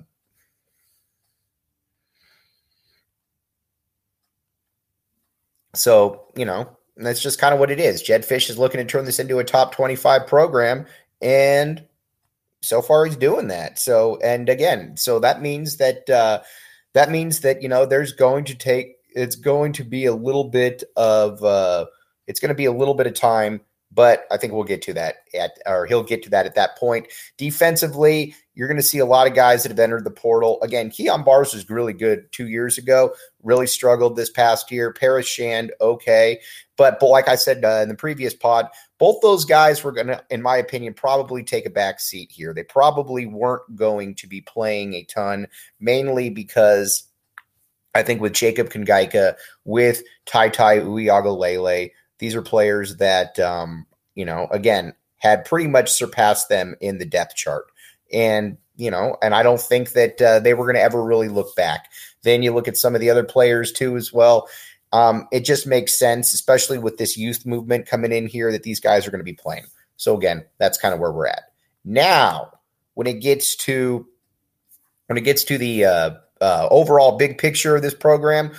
so, 5.75 6.27
you 6.37 6.45
know, 6.45 6.77
and 6.97 7.05
that's 7.05 7.23
just 7.23 7.41
kind 7.41 7.53
of 7.53 7.61
what 7.61 7.71
it 7.71 7.81
is. 7.81 8.03
Jedd 8.03 8.23
Fisch 8.23 8.49
is 8.49 8.59
looking 8.59 8.79
to 8.79 8.85
turn 8.85 9.05
this 9.05 9.19
into 9.19 9.39
a 9.39 9.45
top 9.45 9.75
25 9.75 10.27
program. 10.27 10.87
And 11.21 11.85
so 12.63 12.83
far 12.83 13.05
he's 13.05 13.17
doing 13.17 13.49
that. 13.49 13.79
So, 13.79 14.19
and 14.23 14.49
again, 14.49 14.97
so 14.97 15.19
that 15.21 15.43
means 15.43 15.79
that, 15.79 16.09
uh, 16.09 16.41
that 16.93 17.11
means 17.11 17.41
that, 17.41 17.63
you 17.63 17.69
know, 17.69 17.85
there's 17.85 18.13
going 18.13 18.45
to 18.45 18.55
take, 18.55 18.97
it's 19.11 19.37
going 19.37 19.73
to 19.75 19.85
be 19.85 20.07
a 20.07 20.15
little 20.15 20.45
bit 20.45 20.85
of, 20.97 21.43
uh, 21.43 21.87
it's 22.27 22.41
going 22.41 22.51
to 22.51 22.55
be 22.55 22.67
a 22.67 22.73
little 22.73 22.95
bit 22.95 23.07
of 23.07 23.15
time 23.15 23.61
but 23.95 24.27
I 24.31 24.37
think 24.37 24.53
we'll 24.53 24.65
get 24.65 24.83
to 24.83 24.93
that 24.95 25.17
at, 25.39 25.53
or 25.67 25.87
he'll 25.87 26.03
get 26.03 26.23
to 26.25 26.31
that 26.31 26.47
at 26.47 26.57
that 26.57 26.77
point. 26.77 27.07
Defensively, 27.39 28.35
you're 28.55 28.69
going 28.69 28.81
to 28.81 28.83
see 28.83 28.99
a 28.99 29.07
lot 29.07 29.27
of 29.27 29.35
guys 29.35 29.63
that 29.63 29.71
have 29.71 29.79
entered 29.79 30.05
the 30.05 30.11
portal. 30.11 30.61
Again, 30.63 30.91
Kyon 30.91 31.25
Barrs 31.25 31.55
was 31.55 31.71
really 31.71 31.93
good 31.93 32.31
two 32.33 32.49
years 32.49 32.77
ago, 32.77 33.15
really 33.43 33.67
struggled 33.67 34.17
this 34.17 34.31
past 34.31 34.71
year. 34.71 34.93
Paris 34.93 35.27
Shand, 35.27 35.73
okay. 35.81 36.41
But, 36.77 36.99
but 36.99 37.09
like 37.09 37.29
I 37.29 37.37
said 37.37 37.65
uh, 37.65 37.81
in 37.83 37.89
the 37.89 37.95
previous 37.95 38.35
pod, 38.35 38.69
both 38.99 39.21
those 39.23 39.45
guys 39.45 39.85
were 39.85 39.93
going 39.93 40.09
to, 40.09 40.25
in 40.31 40.43
my 40.43 40.57
opinion, 40.57 40.95
probably 40.95 41.45
take 41.45 41.67
a 41.67 41.71
back 41.71 42.01
seat 42.01 42.33
here. 42.33 42.53
They 42.53 42.65
probably 42.65 43.27
weren't 43.27 43.77
going 43.77 44.15
to 44.17 44.27
be 44.27 44.41
playing 44.41 44.95
a 44.95 45.05
ton, 45.05 45.47
mainly 45.79 46.31
because 46.31 47.05
I 47.95 48.03
think 48.03 48.21
with 48.21 48.33
Jacob 48.33 48.71
Kongaika, 48.71 49.37
with 49.65 50.03
Tai 50.27 50.49
Tai 50.49 50.81
Uiagalelei, 50.81 51.93
these 52.19 52.35
are 52.35 52.43
players 52.43 52.97
that, 52.97 53.39
um, 53.41 53.87
you 54.15 54.25
know, 54.25 54.47
again, 54.51 54.95
had 55.17 55.45
pretty 55.45 55.69
much 55.69 55.91
surpassed 55.91 56.49
them 56.49 56.77
in 56.81 56.99
the 56.99 57.05
depth 57.05 57.35
chart. 57.35 57.67
And, 58.13 58.59
you 58.77 58.91
know, 58.91 59.17
and 59.23 59.35
I 59.35 59.43
don't 59.43 59.61
think 59.61 59.93
that 59.93 60.21
uh, 60.21 60.41
they 60.41 60.55
were 60.55 60.65
going 60.65 60.77
to 60.77 60.83
ever 60.83 61.03
really 61.03 61.29
look 61.29 61.55
back. 61.57 61.91
Then 62.23 62.43
you 62.43 62.53
look 62.53 62.69
at 62.69 62.77
some 62.77 62.95
of 62.95 63.01
the 63.01 63.11
other 63.11 63.25
players 63.25 63.73
too, 63.73 63.97
as 63.97 64.13
well. 64.13 64.49
Um, 64.93 65.27
it 65.33 65.41
just 65.41 65.67
makes 65.67 65.95
sense, 65.95 66.35
especially 66.35 66.79
with 66.79 66.99
this 66.99 67.17
youth 67.17 67.45
movement 67.45 67.87
coming 67.87 68.13
in 68.13 68.27
here, 68.27 68.53
that 68.53 68.63
these 68.63 68.81
guys 68.81 69.07
are 69.07 69.11
going 69.11 69.21
to 69.21 69.25
be 69.25 69.33
playing. 69.33 69.65
So 69.97 70.17
again, 70.17 70.45
that's 70.59 70.79
kind 70.79 70.95
of 70.95 71.01
where 71.01 71.13
we're 71.13 71.27
at. 71.27 71.51
Now, 71.85 72.53
when 72.95 73.07
it 73.07 73.21
gets 73.21 73.57
to 73.57 74.07
when 75.07 75.19
it 75.19 75.23
gets 75.23 75.45
to 75.45 75.59
the 75.59 75.85
uh, 75.85 76.11
uh, 76.41 76.69
overall 76.71 77.19
big 77.19 77.39
picture 77.39 77.77
of 77.77 77.83
this 77.83 77.95
program, 77.95 78.53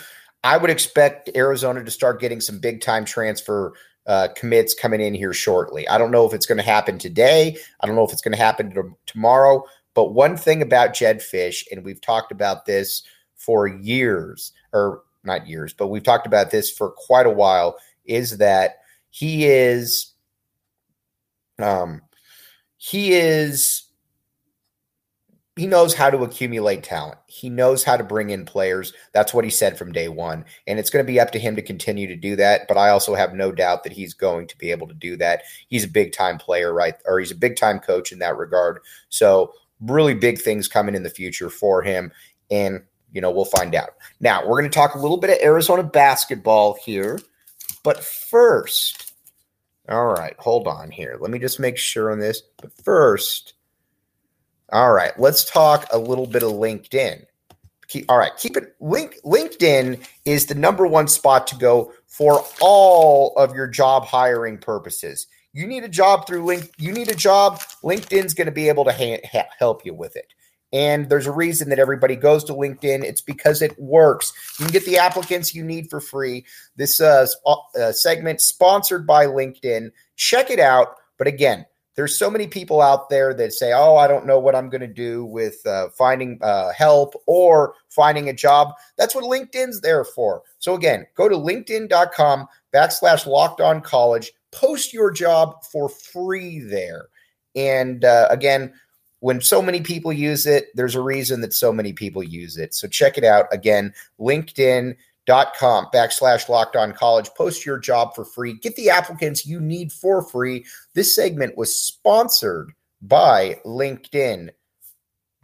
I 0.45 0.57
would 0.57 0.69
expect 0.69 1.31
Arizona 1.35 1.83
to 1.83 1.89
start 1.89 2.21
getting 2.21 2.39
some 2.39 2.59
big 2.59 2.79
time 2.79 3.03
transfer 3.03 3.73
uh, 4.05 4.27
commits 4.35 4.75
coming 4.75 5.01
in 5.01 5.15
here 5.15 5.33
shortly. 5.33 5.89
I 5.89 5.97
don't 5.97 6.11
know 6.11 6.27
if 6.27 6.35
it's 6.35 6.45
going 6.45 6.59
to 6.59 6.63
happen 6.63 6.99
today. 6.99 7.57
I 7.81 7.87
don't 7.87 7.95
know 7.95 8.05
if 8.05 8.13
it's 8.13 8.21
going 8.21 8.37
to 8.37 8.43
happen 8.43 8.71
to, 8.75 8.95
tomorrow. 9.07 9.63
But 9.95 10.13
one 10.13 10.37
thing 10.37 10.61
about 10.61 10.93
Jedd 10.93 11.17
Fisch, 11.17 11.63
and 11.71 11.83
we've 11.83 11.99
talked 11.99 12.31
about 12.31 12.67
this 12.67 13.01
for 13.35 13.67
years, 13.67 14.53
or 14.71 15.01
not 15.23 15.47
years, 15.47 15.73
but 15.73 15.87
we've 15.87 16.03
talked 16.03 16.27
about 16.27 16.51
this 16.51 16.69
for 16.69 16.91
quite 16.91 17.25
a 17.25 17.31
while, 17.31 17.77
is 18.05 18.37
that 18.37 18.75
he 19.09 19.47
is, 19.47 20.13
um, 21.57 22.03
he 22.77 23.13
is 23.13 23.84
he 25.55 25.67
knows 25.67 25.93
how 25.93 26.09
to 26.09 26.23
accumulate 26.23 26.83
talent. 26.83 27.17
He 27.27 27.49
knows 27.49 27.83
how 27.83 27.95
to 27.95 28.03
bring 28.03 28.29
in 28.29 28.45
players. 28.45 28.91
That's 29.13 29.33
what 29.33 29.45
he 29.45 29.49
said 29.49 29.77
from 29.77 29.93
day 29.93 30.09
one. 30.09 30.43
And 30.67 30.79
it's 30.79 30.89
going 30.89 31.05
to 31.05 31.11
be 31.11 31.19
up 31.19 31.31
to 31.31 31.39
him 31.39 31.55
to 31.55 31.61
continue 31.61 32.07
to 32.07 32.15
do 32.15 32.35
that. 32.35 32.67
But 32.67 32.77
I 32.77 32.89
also 32.89 33.15
have 33.15 33.33
no 33.33 33.53
doubt 33.53 33.83
that 33.83 33.93
he's 33.93 34.13
going 34.13 34.47
to 34.47 34.57
be 34.57 34.71
able 34.71 34.87
to 34.87 34.93
do 34.93 35.15
that. 35.17 35.43
He's 35.69 35.85
a 35.85 35.89
big 35.89 36.11
time 36.11 36.37
player, 36.37 36.73
right? 36.73 36.95
Or 37.05 37.19
he's 37.19 37.31
a 37.31 37.35
big 37.35 37.55
time 37.55 37.79
coach 37.79 38.11
in 38.11 38.19
that 38.19 38.37
regard. 38.37 38.79
So, 39.09 39.53
really 39.81 40.13
big 40.13 40.39
things 40.39 40.67
coming 40.67 40.95
in 40.95 41.03
the 41.03 41.09
future 41.09 41.49
for 41.49 41.81
him. 41.81 42.11
And, 42.51 42.81
you 43.13 43.21
know, 43.21 43.31
we'll 43.31 43.45
find 43.45 43.75
out. 43.75 43.91
Now, 44.19 44.41
we're 44.45 44.59
going 44.59 44.69
to 44.69 44.75
talk 44.75 44.95
a 44.95 44.99
little 44.99 45.17
bit 45.17 45.29
of 45.29 45.37
Arizona 45.41 45.83
basketball 45.83 46.77
here. 46.83 47.19
But 47.83 48.03
first, 48.03 49.13
all 49.87 50.07
right, 50.07 50.35
hold 50.37 50.67
on 50.67 50.91
here. 50.91 51.17
Let 51.19 51.31
me 51.31 51.39
just 51.39 51.59
make 51.59 51.77
sure 51.77 52.11
on 52.11 52.19
this. 52.19 52.41
But 52.61 52.73
first, 52.83 53.54
all 54.71 54.91
right, 54.91 55.17
let's 55.19 55.49
talk 55.49 55.87
a 55.91 55.97
little 55.97 56.27
bit 56.27 56.43
of 56.43 56.51
LinkedIn. 56.51 57.25
Keep, 57.87 58.05
all 58.09 58.17
right, 58.17 58.35
keep 58.37 58.57
it 58.57 58.75
link 58.79 59.17
LinkedIn 59.23 60.05
is 60.25 60.47
the 60.47 60.55
number 60.55 60.87
one 60.87 61.07
spot 61.07 61.45
to 61.47 61.55
go 61.55 61.91
for 62.07 62.43
all 62.59 63.35
of 63.37 63.53
your 63.53 63.67
job 63.67 64.05
hiring 64.05 64.57
purposes. 64.57 65.27
You 65.53 65.67
need 65.67 65.83
a 65.83 65.89
job 65.89 66.25
through 66.25 66.45
link 66.45 66.71
you 66.77 66.91
need 66.91 67.11
a 67.11 67.15
job, 67.15 67.61
LinkedIn's 67.83 68.33
going 68.33 68.47
to 68.47 68.51
be 68.51 68.69
able 68.69 68.85
to 68.85 68.91
ha- 68.91 69.21
ha- 69.31 69.49
help 69.59 69.85
you 69.85 69.93
with 69.93 70.15
it. 70.15 70.33
And 70.73 71.09
there's 71.09 71.27
a 71.27 71.31
reason 71.31 71.69
that 71.69 71.79
everybody 71.79 72.15
goes 72.15 72.43
to 72.45 72.53
LinkedIn. 72.53 73.03
It's 73.03 73.21
because 73.21 73.61
it 73.61 73.79
works. 73.79 74.33
You 74.59 74.65
can 74.65 74.73
get 74.73 74.85
the 74.85 74.97
applicants 74.97 75.55
you 75.55 75.63
need 75.63 75.89
for 75.89 76.01
free. 76.01 76.43
This 76.75 76.99
uh, 76.99 77.27
uh, 77.79 77.91
segment 77.93 78.41
sponsored 78.41 79.07
by 79.07 79.27
LinkedIn. 79.27 79.91
Check 80.17 80.49
it 80.49 80.59
out. 80.59 80.95
But 81.17 81.27
again, 81.27 81.65
there's 81.95 82.17
so 82.17 82.29
many 82.29 82.47
people 82.47 82.81
out 82.81 83.09
there 83.09 83.33
that 83.33 83.53
say, 83.53 83.73
"Oh, 83.73 83.95
I 83.95 84.07
don't 84.07 84.25
know 84.25 84.39
what 84.39 84.55
I'm 84.55 84.69
going 84.69 84.81
to 84.81 84.87
do 84.87 85.25
with 85.25 85.65
uh, 85.65 85.89
finding 85.89 86.37
uh, 86.41 86.71
help 86.73 87.13
or 87.25 87.75
finding 87.89 88.29
a 88.29 88.33
job." 88.33 88.73
That's 88.97 89.15
what 89.15 89.23
LinkedIn's 89.23 89.81
there 89.81 90.03
for. 90.03 90.43
So 90.59 90.75
again, 90.75 91.07
go 91.15 91.29
to 91.29 91.35
LinkedIn.com 91.35 92.47
backslash 92.73 93.25
Locked 93.25 93.61
On 93.61 93.81
College. 93.81 94.31
Post 94.51 94.93
your 94.93 95.11
job 95.11 95.63
for 95.71 95.89
free 95.89 96.59
there. 96.59 97.07
And 97.55 98.03
uh, 98.03 98.27
again, 98.29 98.73
when 99.19 99.41
so 99.41 99.61
many 99.61 99.81
people 99.81 100.13
use 100.13 100.45
it, 100.45 100.67
there's 100.75 100.95
a 100.95 101.01
reason 101.01 101.41
that 101.41 101.53
so 101.53 101.71
many 101.71 101.93
people 101.93 102.21
use 102.21 102.57
it. 102.57 102.73
So 102.73 102.87
check 102.87 103.17
it 103.17 103.23
out. 103.23 103.47
Again, 103.51 103.93
LinkedIn 104.19 104.95
dot 105.25 105.55
com 105.57 105.87
backslash 105.93 106.49
locked 106.49 106.75
on 106.75 106.93
college. 106.93 107.29
Post 107.35 107.65
your 107.65 107.79
job 107.79 108.13
for 108.15 108.25
free. 108.25 108.53
Get 108.53 108.75
the 108.75 108.89
applicants 108.89 109.45
you 109.45 109.59
need 109.59 109.91
for 109.91 110.21
free. 110.21 110.65
This 110.93 111.15
segment 111.15 111.57
was 111.57 111.75
sponsored 111.75 112.71
by 113.01 113.59
linkedin. 113.65 114.49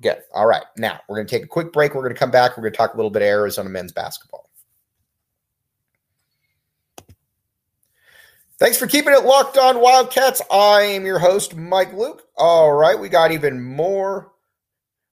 Good. 0.01 0.17
All 0.33 0.47
right. 0.47 0.63
Now 0.77 0.99
we're 1.07 1.17
going 1.17 1.27
to 1.27 1.35
take 1.35 1.43
a 1.43 1.47
quick 1.47 1.71
break. 1.71 1.93
We're 1.93 2.01
going 2.01 2.13
to 2.13 2.19
come 2.19 2.31
back. 2.31 2.57
We're 2.57 2.63
going 2.63 2.73
to 2.73 2.77
talk 2.77 2.93
a 2.93 2.97
little 2.97 3.11
bit 3.11 3.21
of 3.21 3.27
arizona 3.27 3.69
men's 3.69 3.91
basketball. 3.91 4.49
Thanks 8.57 8.77
for 8.77 8.85
keeping 8.85 9.13
it 9.13 9.23
locked 9.23 9.57
on 9.57 9.81
Wildcats. 9.81 10.39
I 10.51 10.81
am 10.81 11.03
your 11.03 11.17
host, 11.17 11.55
Mike 11.55 11.93
Luke. 11.93 12.21
All 12.37 12.71
right, 12.71 12.99
we 12.99 13.09
got 13.09 13.31
even 13.31 13.59
more. 13.59 14.31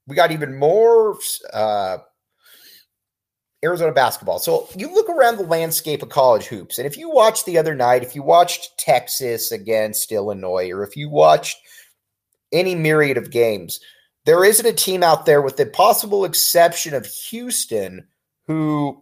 We 0.05 0.15
got 0.15 0.31
even 0.31 0.55
more 0.55 1.17
uh, 1.51 1.97
Arizona 3.63 3.91
basketball. 3.91 4.39
So 4.39 4.69
you 4.75 4.93
look 4.93 5.09
around 5.09 5.37
the 5.37 5.43
landscape 5.43 6.01
of 6.01 6.09
college 6.09 6.45
hoops, 6.45 6.77
and 6.77 6.87
if 6.87 6.97
you 6.97 7.09
watched 7.09 7.45
the 7.45 7.57
other 7.57 7.75
night, 7.75 8.03
if 8.03 8.15
you 8.15 8.23
watched 8.23 8.77
Texas 8.77 9.51
against 9.51 10.11
Illinois, 10.11 10.71
or 10.71 10.83
if 10.83 10.95
you 10.95 11.09
watched 11.09 11.57
any 12.53 12.73
myriad 12.73 13.17
of 13.17 13.31
games, 13.31 13.79
there 14.25 14.45
isn't 14.45 14.65
a 14.65 14.73
team 14.73 15.03
out 15.03 15.25
there, 15.25 15.41
with 15.41 15.57
the 15.57 15.65
possible 15.65 16.23
exception 16.23 16.93
of 16.93 17.05
Houston, 17.05 18.07
who 18.47 19.01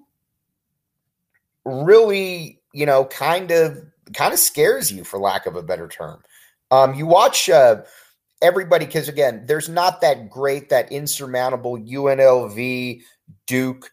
really, 1.63 2.59
you 2.73 2.85
know, 2.85 3.05
kind 3.05 3.51
of 3.51 3.77
kind 4.13 4.33
of 4.33 4.39
scares 4.39 4.91
you, 4.91 5.03
for 5.03 5.19
lack 5.19 5.45
of 5.45 5.55
a 5.55 5.63
better 5.63 5.87
term. 5.87 6.23
Um, 6.71 6.95
you 6.95 7.05
watch 7.05 7.49
uh, 7.49 7.83
everybody 8.41 8.85
because 8.85 9.07
again, 9.07 9.43
there's 9.45 9.69
not 9.69 10.01
that 10.01 10.29
great, 10.29 10.69
that 10.69 10.91
insurmountable 10.91 11.77
UNLV, 11.77 13.01
Duke 13.45 13.91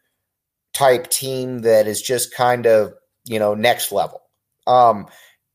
type 0.75 1.09
team 1.09 1.61
that 1.61 1.87
is 1.87 2.02
just 2.02 2.35
kind 2.35 2.66
of, 2.66 2.93
you 3.25 3.38
know, 3.38 3.54
next 3.54 3.93
level. 3.93 4.21
Um, 4.66 5.07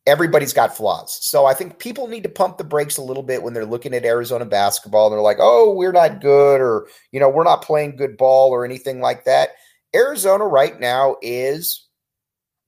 everybody's 0.08 0.54
got 0.54 0.76
flaws. 0.76 1.20
So 1.22 1.46
I 1.46 1.54
think 1.54 1.78
people 1.78 2.08
need 2.08 2.24
to 2.24 2.30
pump 2.30 2.58
the 2.58 2.64
brakes 2.64 2.98
a 2.98 3.04
little 3.04 3.22
bit 3.22 3.44
when 3.44 3.54
they're 3.54 3.66
looking 3.66 3.94
at 3.94 4.06
Arizona 4.06 4.46
basketball 4.46 5.08
and 5.08 5.14
they're 5.14 5.22
like, 5.22 5.38
oh, 5.40 5.74
we're 5.76 5.92
not 5.92 6.22
good 6.22 6.62
or, 6.62 6.88
you 7.12 7.20
know, 7.20 7.30
we're 7.30 7.44
not 7.44 7.62
playing 7.62 7.96
good 7.96 8.18
ball 8.18 8.50
or 8.50 8.66
anything 8.66 9.02
like 9.02 9.26
that. 9.26 9.52
Arizona 9.96 10.46
right 10.46 10.80
now 10.80 11.18
is 11.22 11.88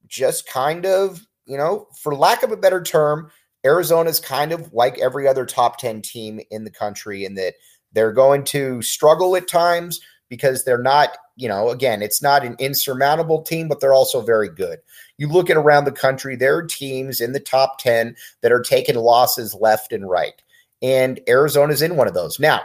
just 0.08 0.48
kind 0.48 0.86
of, 0.86 1.26
you 1.46 1.58
know, 1.58 1.88
for 2.02 2.16
lack 2.16 2.44
of 2.44 2.52
a 2.52 2.58
better 2.58 2.82
term, 2.84 3.32
Arizona 3.66 4.10
is 4.10 4.20
kind 4.20 4.52
of 4.52 4.72
like 4.74 5.00
every 5.00 5.28
other 5.28 5.46
top 5.46 5.78
10 5.78 6.02
team 6.02 6.40
in 6.50 6.64
the 6.64 6.72
country 6.72 7.26
in 7.26 7.36
that 7.36 7.56
they're 7.94 8.14
going 8.14 8.44
to 8.44 8.82
struggle 8.82 9.36
at 9.36 9.48
times 9.48 10.00
because 10.32 10.64
they're 10.64 10.82
not, 10.82 11.18
you 11.36 11.50
know, 11.50 11.72
again, 11.72 12.02
it's 12.02 12.22
not 12.22 12.46
an 12.46 12.56
insurmountable 12.58 13.42
team, 13.42 13.68
but 13.68 13.82
they're 13.82 13.94
also 13.94 14.22
very 14.22 14.48
good. 14.48 14.80
You 15.18 15.28
look 15.28 15.50
at 15.50 15.58
around 15.58 15.84
the 15.84 15.92
country, 15.92 16.38
there 16.38 16.56
are 16.56 16.64
teams 16.64 17.20
in 17.20 17.34
the 17.34 17.40
top 17.40 17.80
10 17.80 18.16
that 18.42 18.52
are 18.54 18.62
taking 18.62 18.96
losses 18.96 19.54
left 19.54 19.92
and 19.92 20.10
right. 20.10 20.42
And 20.82 21.20
Arizona's 21.28 21.82
in 21.82 21.98
one 21.98 22.08
of 22.08 22.14
those. 22.14 22.40
Now, 22.40 22.62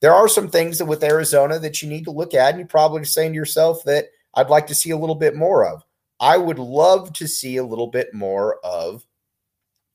there 0.00 0.14
are 0.14 0.28
some 0.28 0.48
things 0.48 0.82
with 0.82 1.04
Arizona 1.04 1.58
that 1.58 1.82
you 1.82 1.90
need 1.90 2.04
to 2.04 2.10
look 2.10 2.32
at, 2.32 2.48
and 2.48 2.58
you're 2.58 2.66
probably 2.66 3.04
saying 3.04 3.32
to 3.32 3.36
yourself 3.36 3.84
that 3.84 4.06
I'd 4.32 4.48
like 4.48 4.66
to 4.68 4.74
see 4.74 4.90
a 4.90 4.96
little 4.96 5.14
bit 5.14 5.36
more 5.36 5.66
of. 5.66 5.84
I 6.20 6.38
would 6.38 6.58
love 6.58 7.12
to 7.14 7.28
see 7.28 7.58
a 7.58 7.64
little 7.64 7.88
bit 7.88 8.14
more 8.14 8.64
of, 8.64 9.04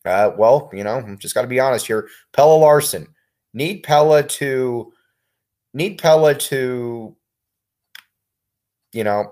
uh, 0.06 0.30
well, 0.38 0.70
you 0.74 0.84
know, 0.84 0.98
I'm 0.98 1.18
just 1.18 1.34
got 1.34 1.42
to 1.42 1.48
be 1.48 1.60
honest 1.60 1.88
here. 1.88 2.08
Pelle 2.34 2.60
Larsson. 2.60 3.08
Need 3.56 3.82
Pella 3.82 4.22
to 4.22 4.94
need 5.76 6.00
Pelle 6.00 6.34
to, 6.34 7.16
you 8.94 9.04
know, 9.04 9.32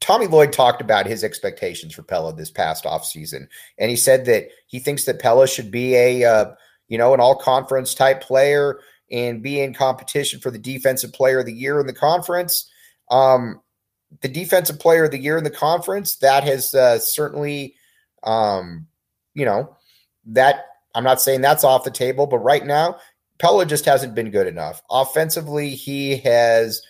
Tommy 0.00 0.26
Lloyd 0.26 0.52
talked 0.52 0.80
about 0.80 1.06
his 1.06 1.22
expectations 1.22 1.94
for 1.94 2.02
Pelle 2.02 2.32
this 2.32 2.50
past 2.50 2.84
offseason. 2.84 3.48
And 3.78 3.90
he 3.90 3.96
said 3.96 4.24
that 4.26 4.48
he 4.66 4.78
thinks 4.78 5.04
that 5.04 5.18
Pelle 5.18 5.44
should 5.46 5.70
be 5.70 5.94
a, 5.94 6.24
uh, 6.24 6.52
you 6.86 6.96
know, 6.96 7.12
an 7.12 7.20
all 7.20 7.36
conference 7.36 7.94
type 7.94 8.22
player 8.22 8.78
and 9.10 9.42
be 9.42 9.60
in 9.60 9.74
competition 9.74 10.40
for 10.40 10.50
the 10.50 10.58
defensive 10.58 11.12
player 11.12 11.40
of 11.40 11.46
the 11.46 11.52
year 11.52 11.80
in 11.80 11.86
the 11.86 11.92
conference. 11.92 12.70
Um, 13.10 13.60
the 14.22 14.28
defensive 14.28 14.78
player 14.78 15.04
of 15.04 15.10
the 15.10 15.18
year 15.18 15.36
in 15.36 15.44
the 15.44 15.50
conference, 15.50 16.16
that 16.16 16.44
has 16.44 16.74
uh, 16.74 16.98
certainly, 16.98 17.74
um, 18.22 18.86
you 19.34 19.44
know, 19.44 19.76
that 20.26 20.66
I'm 20.94 21.04
not 21.04 21.20
saying 21.20 21.42
that's 21.42 21.64
off 21.64 21.84
the 21.84 21.90
table, 21.90 22.26
but 22.26 22.38
right 22.38 22.64
now 22.64 22.96
Pelle 23.38 23.64
just 23.64 23.84
hasn't 23.84 24.14
been 24.14 24.30
good 24.30 24.46
enough. 24.46 24.82
Offensively, 24.90 25.70
he 25.70 26.16
has 26.18 26.82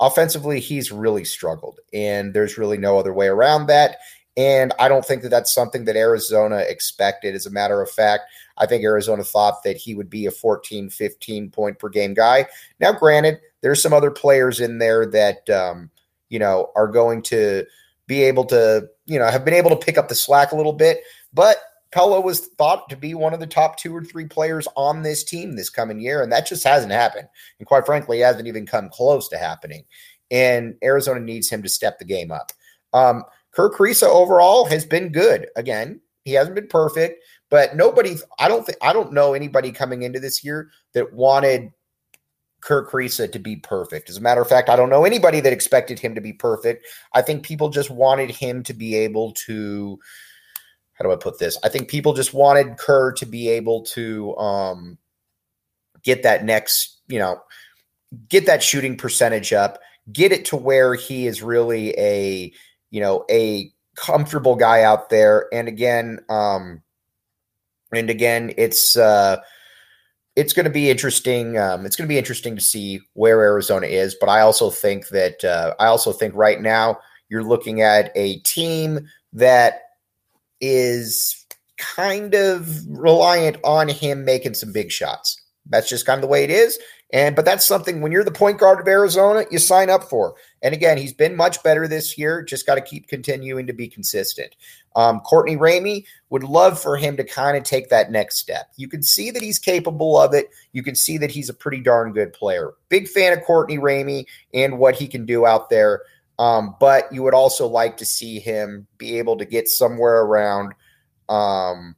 offensively 0.00 0.60
he's 0.60 0.90
really 0.90 1.24
struggled 1.24 1.78
and 1.92 2.32
there's 2.32 2.56
really 2.56 2.78
no 2.78 2.98
other 2.98 3.12
way 3.12 3.26
around 3.26 3.66
that. 3.66 3.98
And 4.36 4.72
I 4.78 4.88
don't 4.88 5.04
think 5.04 5.22
that 5.22 5.28
that's 5.28 5.52
something 5.52 5.84
that 5.84 5.96
Arizona 5.96 6.58
expected. 6.58 7.34
As 7.34 7.46
a 7.46 7.50
matter 7.50 7.82
of 7.82 7.90
fact, 7.90 8.24
I 8.56 8.66
think 8.66 8.84
Arizona 8.84 9.24
thought 9.24 9.62
that 9.64 9.76
he 9.76 9.94
would 9.94 10.08
be 10.08 10.26
a 10.26 10.30
14, 10.30 10.88
15 10.88 11.50
point 11.50 11.78
per 11.78 11.88
game 11.88 12.14
guy. 12.14 12.46
Now, 12.78 12.92
granted, 12.92 13.40
there's 13.60 13.82
some 13.82 13.92
other 13.92 14.10
players 14.10 14.60
in 14.60 14.78
there 14.78 15.04
that, 15.06 15.50
um, 15.50 15.90
you 16.28 16.38
know, 16.38 16.70
are 16.76 16.88
going 16.88 17.22
to 17.22 17.66
be 18.06 18.22
able 18.22 18.44
to, 18.46 18.88
you 19.04 19.18
know, 19.18 19.26
have 19.26 19.44
been 19.44 19.54
able 19.54 19.70
to 19.70 19.76
pick 19.84 19.98
up 19.98 20.08
the 20.08 20.14
slack 20.14 20.52
a 20.52 20.56
little 20.56 20.72
bit. 20.72 21.02
But 21.34 21.58
Pelo 21.92 22.20
was 22.20 22.46
thought 22.58 22.88
to 22.88 22.96
be 22.96 23.14
one 23.14 23.34
of 23.34 23.40
the 23.40 23.46
top 23.46 23.76
two 23.76 23.94
or 23.94 24.04
three 24.04 24.26
players 24.26 24.68
on 24.76 25.02
this 25.02 25.24
team 25.24 25.56
this 25.56 25.70
coming 25.70 26.00
year, 26.00 26.22
and 26.22 26.30
that 26.32 26.46
just 26.46 26.64
hasn't 26.64 26.92
happened. 26.92 27.28
And 27.58 27.66
quite 27.66 27.86
frankly, 27.86 28.20
hasn't 28.20 28.46
even 28.48 28.66
come 28.66 28.88
close 28.88 29.28
to 29.28 29.38
happening. 29.38 29.84
And 30.30 30.76
Arizona 30.84 31.20
needs 31.20 31.50
him 31.50 31.62
to 31.62 31.68
step 31.68 31.98
the 31.98 32.04
game 32.04 32.30
up. 32.30 32.52
Um, 32.92 33.24
Kerr 33.52 33.70
Kriisa 33.70 34.06
overall 34.06 34.64
has 34.66 34.86
been 34.86 35.10
good. 35.10 35.48
Again, 35.56 36.00
he 36.24 36.32
hasn't 36.32 36.54
been 36.54 36.68
perfect, 36.68 37.24
but 37.48 37.74
nobody. 37.74 38.16
I 38.38 38.46
don't 38.46 38.64
think 38.64 38.78
I 38.82 38.92
don't 38.92 39.12
know 39.12 39.34
anybody 39.34 39.72
coming 39.72 40.02
into 40.02 40.20
this 40.20 40.44
year 40.44 40.70
that 40.94 41.12
wanted 41.12 41.72
Kirk 42.60 42.90
Kriisa 42.90 43.30
to 43.32 43.38
be 43.38 43.56
perfect. 43.56 44.10
As 44.10 44.16
a 44.16 44.20
matter 44.20 44.40
of 44.40 44.48
fact, 44.48 44.68
I 44.68 44.76
don't 44.76 44.90
know 44.90 45.04
anybody 45.04 45.40
that 45.40 45.52
expected 45.52 45.98
him 45.98 46.14
to 46.14 46.20
be 46.20 46.32
perfect. 46.32 46.86
I 47.14 47.22
think 47.22 47.42
people 47.42 47.70
just 47.70 47.90
wanted 47.90 48.30
him 48.30 48.62
to 48.64 48.74
be 48.74 48.94
able 48.94 49.32
to 49.46 49.98
how 51.00 51.08
do 51.08 51.12
I 51.12 51.16
put 51.16 51.38
this? 51.38 51.56
I 51.64 51.70
think 51.70 51.88
people 51.88 52.12
just 52.12 52.34
wanted 52.34 52.76
Kerr 52.76 53.12
to 53.12 53.26
be 53.26 53.48
able 53.48 53.84
to 53.84 54.36
um, 54.36 54.98
get 56.02 56.22
that 56.24 56.44
next, 56.44 57.00
you 57.08 57.18
know, 57.18 57.40
get 58.28 58.44
that 58.46 58.62
shooting 58.62 58.98
percentage 58.98 59.54
up, 59.54 59.78
get 60.12 60.30
it 60.30 60.44
to 60.46 60.56
where 60.56 60.94
he 60.94 61.26
is 61.26 61.42
really 61.42 61.98
a, 61.98 62.52
you 62.90 63.00
know, 63.00 63.24
a 63.30 63.72
comfortable 63.96 64.56
guy 64.56 64.82
out 64.82 65.08
there. 65.08 65.46
And 65.54 65.68
again, 65.68 66.20
um, 66.28 66.82
and 67.92 68.10
again, 68.10 68.52
it's 68.58 68.94
uh, 68.94 69.38
it's 70.36 70.52
going 70.52 70.64
to 70.64 70.70
be 70.70 70.90
interesting. 70.90 71.56
Um, 71.56 71.86
it's 71.86 71.96
going 71.96 72.06
to 72.06 72.12
be 72.12 72.18
interesting 72.18 72.56
to 72.56 72.62
see 72.62 73.00
where 73.14 73.40
Arizona 73.40 73.86
is. 73.86 74.14
But 74.20 74.28
I 74.28 74.42
also 74.42 74.68
think 74.68 75.08
that 75.08 75.42
uh, 75.44 75.74
I 75.80 75.86
also 75.86 76.12
think 76.12 76.34
right 76.34 76.60
now 76.60 76.98
you're 77.30 77.42
looking 77.42 77.80
at 77.80 78.12
a 78.14 78.40
team 78.40 79.08
that 79.32 79.80
is 80.60 81.46
kind 81.76 82.34
of 82.34 82.86
reliant 82.86 83.56
on 83.64 83.88
him 83.88 84.24
making 84.24 84.54
some 84.54 84.72
big 84.72 84.92
shots. 84.92 85.40
That's 85.68 85.88
just 85.88 86.06
kind 86.06 86.18
of 86.18 86.22
the 86.22 86.28
way 86.28 86.44
it 86.44 86.50
is. 86.50 86.78
And 87.12 87.34
but 87.34 87.44
that's 87.44 87.64
something 87.66 88.00
when 88.00 88.12
you're 88.12 88.24
the 88.24 88.30
point 88.30 88.58
guard 88.58 88.80
of 88.80 88.86
Arizona, 88.86 89.44
you 89.50 89.58
sign 89.58 89.90
up 89.90 90.04
for. 90.04 90.34
And 90.62 90.74
again, 90.74 90.96
he's 90.96 91.12
been 91.12 91.34
much 91.34 91.62
better 91.62 91.88
this 91.88 92.16
year. 92.16 92.42
Just 92.42 92.66
got 92.66 92.76
to 92.76 92.80
keep 92.80 93.08
continuing 93.08 93.66
to 93.66 93.72
be 93.72 93.88
consistent. 93.88 94.54
Um, 94.94 95.20
Courtney 95.20 95.56
Ramey 95.56 96.04
would 96.30 96.44
love 96.44 96.80
for 96.80 96.96
him 96.96 97.16
to 97.16 97.24
kind 97.24 97.56
of 97.56 97.64
take 97.64 97.88
that 97.88 98.10
next 98.10 98.36
step. 98.36 98.70
You 98.76 98.88
can 98.88 99.02
see 99.02 99.30
that 99.30 99.42
he's 99.42 99.58
capable 99.58 100.20
of 100.20 100.34
it. 100.34 100.50
You 100.72 100.82
can 100.82 100.94
see 100.94 101.18
that 101.18 101.30
he's 101.30 101.48
a 101.48 101.54
pretty 101.54 101.80
darn 101.80 102.12
good 102.12 102.32
player. 102.32 102.72
Big 102.88 103.08
fan 103.08 103.32
of 103.32 103.44
Courtney 103.44 103.78
Ramey 103.78 104.26
and 104.54 104.78
what 104.78 104.94
he 104.94 105.08
can 105.08 105.26
do 105.26 105.46
out 105.46 105.70
there. 105.70 106.02
Um, 106.40 106.74
but 106.80 107.12
you 107.12 107.22
would 107.22 107.34
also 107.34 107.66
like 107.66 107.98
to 107.98 108.06
see 108.06 108.38
him 108.38 108.86
be 108.96 109.18
able 109.18 109.36
to 109.36 109.44
get 109.44 109.68
somewhere 109.68 110.22
around. 110.22 110.72
Um, 111.28 111.94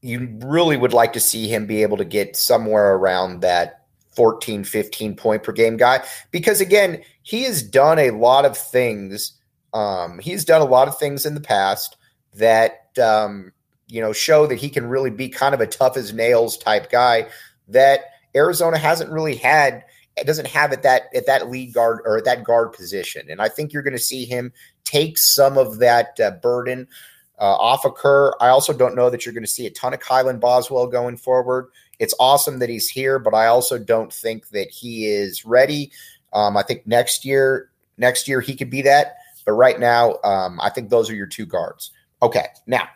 you 0.00 0.38
really 0.40 0.78
would 0.78 0.94
like 0.94 1.12
to 1.12 1.20
see 1.20 1.48
him 1.48 1.66
be 1.66 1.82
able 1.82 1.98
to 1.98 2.06
get 2.06 2.34
somewhere 2.34 2.94
around 2.94 3.42
that 3.42 3.84
14, 4.16 4.64
15 4.64 5.16
point 5.16 5.42
per 5.42 5.52
game 5.52 5.76
guy. 5.76 6.02
Because 6.30 6.62
again, 6.62 7.02
he 7.24 7.42
has 7.42 7.62
done 7.62 7.98
a 7.98 8.10
lot 8.12 8.46
of 8.46 8.56
things. 8.56 9.32
Um, 9.74 10.18
he's 10.18 10.46
done 10.46 10.62
a 10.62 10.64
lot 10.64 10.88
of 10.88 10.98
things 10.98 11.26
in 11.26 11.34
the 11.34 11.42
past 11.42 11.98
that, 12.36 12.88
um, 12.98 13.52
you 13.86 14.00
know, 14.00 14.14
show 14.14 14.46
that 14.46 14.56
he 14.56 14.70
can 14.70 14.86
really 14.86 15.10
be 15.10 15.28
kind 15.28 15.54
of 15.54 15.60
a 15.60 15.66
tough 15.66 15.98
as 15.98 16.14
nails 16.14 16.56
type 16.56 16.90
guy 16.90 17.28
that 17.68 18.00
Arizona 18.34 18.78
hasn't 18.78 19.10
really 19.10 19.36
had 19.36 19.84
doesn't 20.26 20.46
have 20.48 20.72
at 20.72 20.82
that 20.82 21.04
at 21.14 21.26
that 21.26 21.50
lead 21.50 21.72
guard 21.72 22.00
or 22.04 22.18
at 22.18 22.24
that 22.24 22.44
guard 22.44 22.72
position. 22.72 23.26
And 23.30 23.40
I 23.40 23.48
think 23.48 23.72
you're 23.72 23.82
going 23.82 23.96
to 23.96 24.02
see 24.02 24.24
him 24.24 24.52
take 24.84 25.18
some 25.18 25.58
of 25.58 25.78
that 25.78 26.18
uh, 26.20 26.32
burden 26.42 26.88
uh, 27.38 27.56
off 27.56 27.84
of 27.84 27.94
Kerr. 27.94 28.32
I 28.40 28.48
also 28.48 28.72
don't 28.72 28.96
know 28.96 29.10
that 29.10 29.24
you're 29.24 29.34
going 29.34 29.44
to 29.44 29.50
see 29.50 29.66
a 29.66 29.70
ton 29.70 29.94
of 29.94 30.00
Kylan 30.00 30.40
Boswell 30.40 30.86
going 30.86 31.16
forward. 31.16 31.68
It's 31.98 32.14
awesome 32.18 32.58
that 32.60 32.68
he's 32.68 32.88
here, 32.88 33.18
but 33.18 33.34
I 33.34 33.46
also 33.46 33.78
don't 33.78 34.12
think 34.12 34.48
that 34.50 34.70
he 34.70 35.06
is 35.06 35.44
ready. 35.44 35.90
Um, 36.32 36.56
I 36.56 36.62
think 36.62 36.86
next 36.86 37.24
year, 37.24 37.70
next 37.96 38.28
year 38.28 38.40
he 38.40 38.54
could 38.54 38.70
be 38.70 38.82
that. 38.82 39.16
But 39.44 39.52
right 39.52 39.80
now, 39.80 40.16
um, 40.24 40.60
I 40.60 40.68
think 40.68 40.90
those 40.90 41.08
are 41.10 41.14
your 41.14 41.26
two 41.26 41.46
guards. 41.46 41.90
Okay, 42.22 42.46
now 42.66 42.88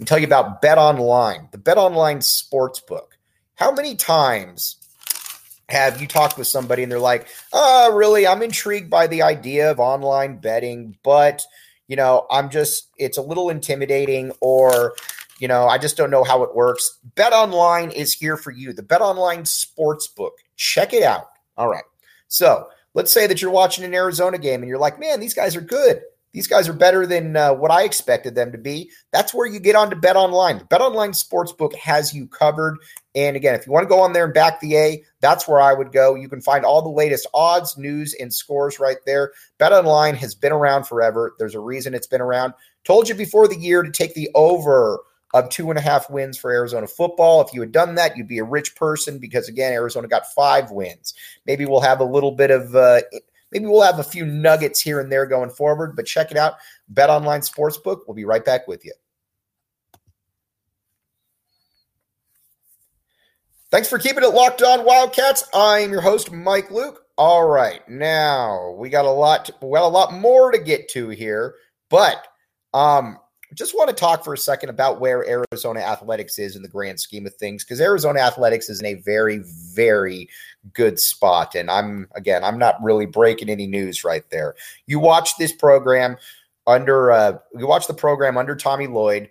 me 0.00 0.06
tell 0.06 0.18
you 0.18 0.26
about 0.26 0.62
Bet 0.62 0.78
Online, 0.78 1.48
the 1.52 1.58
Bet 1.58 1.76
Online 1.76 2.22
sports 2.22 2.80
book. 2.80 3.18
How 3.56 3.70
many 3.70 3.94
times 3.94 4.76
have 5.70 6.00
you 6.00 6.06
talked 6.06 6.36
with 6.38 6.46
somebody 6.46 6.82
and 6.82 6.90
they're 6.90 6.98
like, 6.98 7.28
oh, 7.52 7.94
really? 7.94 8.26
I'm 8.26 8.42
intrigued 8.42 8.90
by 8.90 9.06
the 9.06 9.22
idea 9.22 9.70
of 9.70 9.80
online 9.80 10.38
betting, 10.38 10.96
but, 11.02 11.42
you 11.88 11.96
know, 11.96 12.26
I'm 12.30 12.50
just, 12.50 12.88
it's 12.98 13.18
a 13.18 13.22
little 13.22 13.50
intimidating 13.50 14.32
or, 14.40 14.94
you 15.38 15.48
know, 15.48 15.66
I 15.66 15.78
just 15.78 15.96
don't 15.96 16.10
know 16.10 16.24
how 16.24 16.42
it 16.42 16.54
works. 16.54 16.98
Bet 17.14 17.32
Online 17.32 17.90
is 17.90 18.12
here 18.12 18.36
for 18.36 18.50
you. 18.50 18.72
The 18.72 18.82
Bet 18.82 19.00
Online 19.00 19.44
sports 19.44 20.06
book. 20.06 20.34
Check 20.56 20.92
it 20.92 21.02
out. 21.02 21.26
All 21.56 21.68
right. 21.68 21.84
So 22.28 22.68
let's 22.94 23.12
say 23.12 23.26
that 23.26 23.40
you're 23.40 23.50
watching 23.50 23.84
an 23.84 23.94
Arizona 23.94 24.38
game 24.38 24.60
and 24.60 24.68
you're 24.68 24.78
like, 24.78 25.00
man, 25.00 25.20
these 25.20 25.34
guys 25.34 25.56
are 25.56 25.62
good. 25.62 26.02
These 26.32 26.46
guys 26.46 26.68
are 26.68 26.72
better 26.72 27.06
than 27.06 27.36
uh, 27.36 27.54
what 27.54 27.70
I 27.70 27.82
expected 27.82 28.34
them 28.34 28.52
to 28.52 28.58
be. 28.58 28.90
That's 29.12 29.34
where 29.34 29.46
you 29.46 29.58
get 29.58 29.74
on 29.74 29.90
to 29.90 29.96
Bet 29.96 30.16
Online. 30.16 30.64
Bet 30.70 30.80
Online 30.80 31.10
Sportsbook 31.10 31.74
has 31.74 32.14
you 32.14 32.28
covered. 32.28 32.78
And 33.14 33.36
again, 33.36 33.54
if 33.56 33.66
you 33.66 33.72
want 33.72 33.84
to 33.84 33.88
go 33.88 34.00
on 34.00 34.12
there 34.12 34.26
and 34.26 34.34
back 34.34 34.60
the 34.60 34.76
A, 34.76 35.04
that's 35.20 35.48
where 35.48 35.60
I 35.60 35.72
would 35.72 35.90
go. 35.90 36.14
You 36.14 36.28
can 36.28 36.40
find 36.40 36.64
all 36.64 36.82
the 36.82 36.88
latest 36.88 37.26
odds, 37.34 37.76
news, 37.76 38.14
and 38.14 38.32
scores 38.32 38.78
right 38.78 38.98
there. 39.06 39.32
Bet 39.58 39.72
Online 39.72 40.14
has 40.14 40.34
been 40.34 40.52
around 40.52 40.84
forever. 40.84 41.34
There's 41.38 41.56
a 41.56 41.60
reason 41.60 41.94
it's 41.94 42.06
been 42.06 42.20
around. 42.20 42.54
Told 42.84 43.08
you 43.08 43.14
before 43.16 43.48
the 43.48 43.58
year 43.58 43.82
to 43.82 43.90
take 43.90 44.14
the 44.14 44.30
over 44.34 45.00
of 45.32 45.48
two 45.48 45.70
and 45.70 45.78
a 45.78 45.82
half 45.82 46.10
wins 46.10 46.36
for 46.36 46.50
Arizona 46.50 46.86
football. 46.86 47.40
If 47.40 47.52
you 47.54 47.60
had 47.60 47.72
done 47.72 47.96
that, 47.96 48.16
you'd 48.16 48.28
be 48.28 48.38
a 48.38 48.44
rich 48.44 48.74
person 48.74 49.18
because, 49.18 49.48
again, 49.48 49.72
Arizona 49.72 50.08
got 50.08 50.32
five 50.32 50.70
wins. 50.70 51.14
Maybe 51.46 51.66
we'll 51.66 51.80
have 51.80 52.00
a 52.00 52.04
little 52.04 52.32
bit 52.32 52.50
of 52.50 52.74
uh, 52.74 53.02
Maybe 53.52 53.66
we'll 53.66 53.82
have 53.82 53.98
a 53.98 54.04
few 54.04 54.24
nuggets 54.24 54.80
here 54.80 55.00
and 55.00 55.10
there 55.10 55.26
going 55.26 55.50
forward, 55.50 55.96
but 55.96 56.06
check 56.06 56.30
it 56.30 56.36
out. 56.36 56.54
Bet 56.88 57.10
Online 57.10 57.40
Sportsbook. 57.40 58.00
We'll 58.06 58.14
be 58.14 58.24
right 58.24 58.44
back 58.44 58.68
with 58.68 58.84
you. 58.84 58.92
Thanks 63.70 63.88
for 63.88 63.98
keeping 63.98 64.24
it 64.24 64.34
locked 64.34 64.62
on, 64.62 64.84
Wildcats. 64.84 65.44
I'm 65.54 65.92
your 65.92 66.00
host, 66.00 66.32
Mike 66.32 66.72
Luke. 66.72 67.02
All 67.16 67.46
right, 67.46 67.88
now 67.88 68.74
we 68.78 68.88
got 68.88 69.04
a 69.04 69.10
lot. 69.10 69.44
To, 69.44 69.54
we 69.62 69.76
got 69.76 69.84
a 69.84 69.88
lot 69.88 70.12
more 70.12 70.50
to 70.50 70.58
get 70.58 70.88
to 70.90 71.10
here, 71.10 71.54
but 71.88 72.26
um, 72.74 73.18
just 73.54 73.74
want 73.74 73.88
to 73.88 73.94
talk 73.94 74.24
for 74.24 74.32
a 74.32 74.38
second 74.38 74.68
about 74.68 75.00
where 75.00 75.26
Arizona 75.28 75.80
athletics 75.80 76.38
is 76.38 76.56
in 76.56 76.62
the 76.62 76.68
grand 76.68 77.00
scheme 77.00 77.26
of 77.26 77.34
things, 77.34 77.64
because 77.64 77.80
Arizona 77.80 78.20
athletics 78.20 78.68
is 78.68 78.80
in 78.80 78.86
a 78.86 78.94
very, 78.94 79.42
very 79.74 80.28
good 80.72 80.98
spot. 80.98 81.54
And 81.54 81.70
I'm, 81.70 82.08
again, 82.14 82.44
I'm 82.44 82.58
not 82.58 82.82
really 82.82 83.06
breaking 83.06 83.48
any 83.48 83.66
news 83.66 84.04
right 84.04 84.24
there. 84.30 84.54
You 84.86 85.00
watch 85.00 85.36
this 85.36 85.52
program 85.52 86.16
under, 86.66 87.10
uh, 87.10 87.38
you 87.56 87.66
watch 87.66 87.86
the 87.86 87.94
program 87.94 88.36
under 88.36 88.54
Tommy 88.54 88.86
Lloyd 88.86 89.30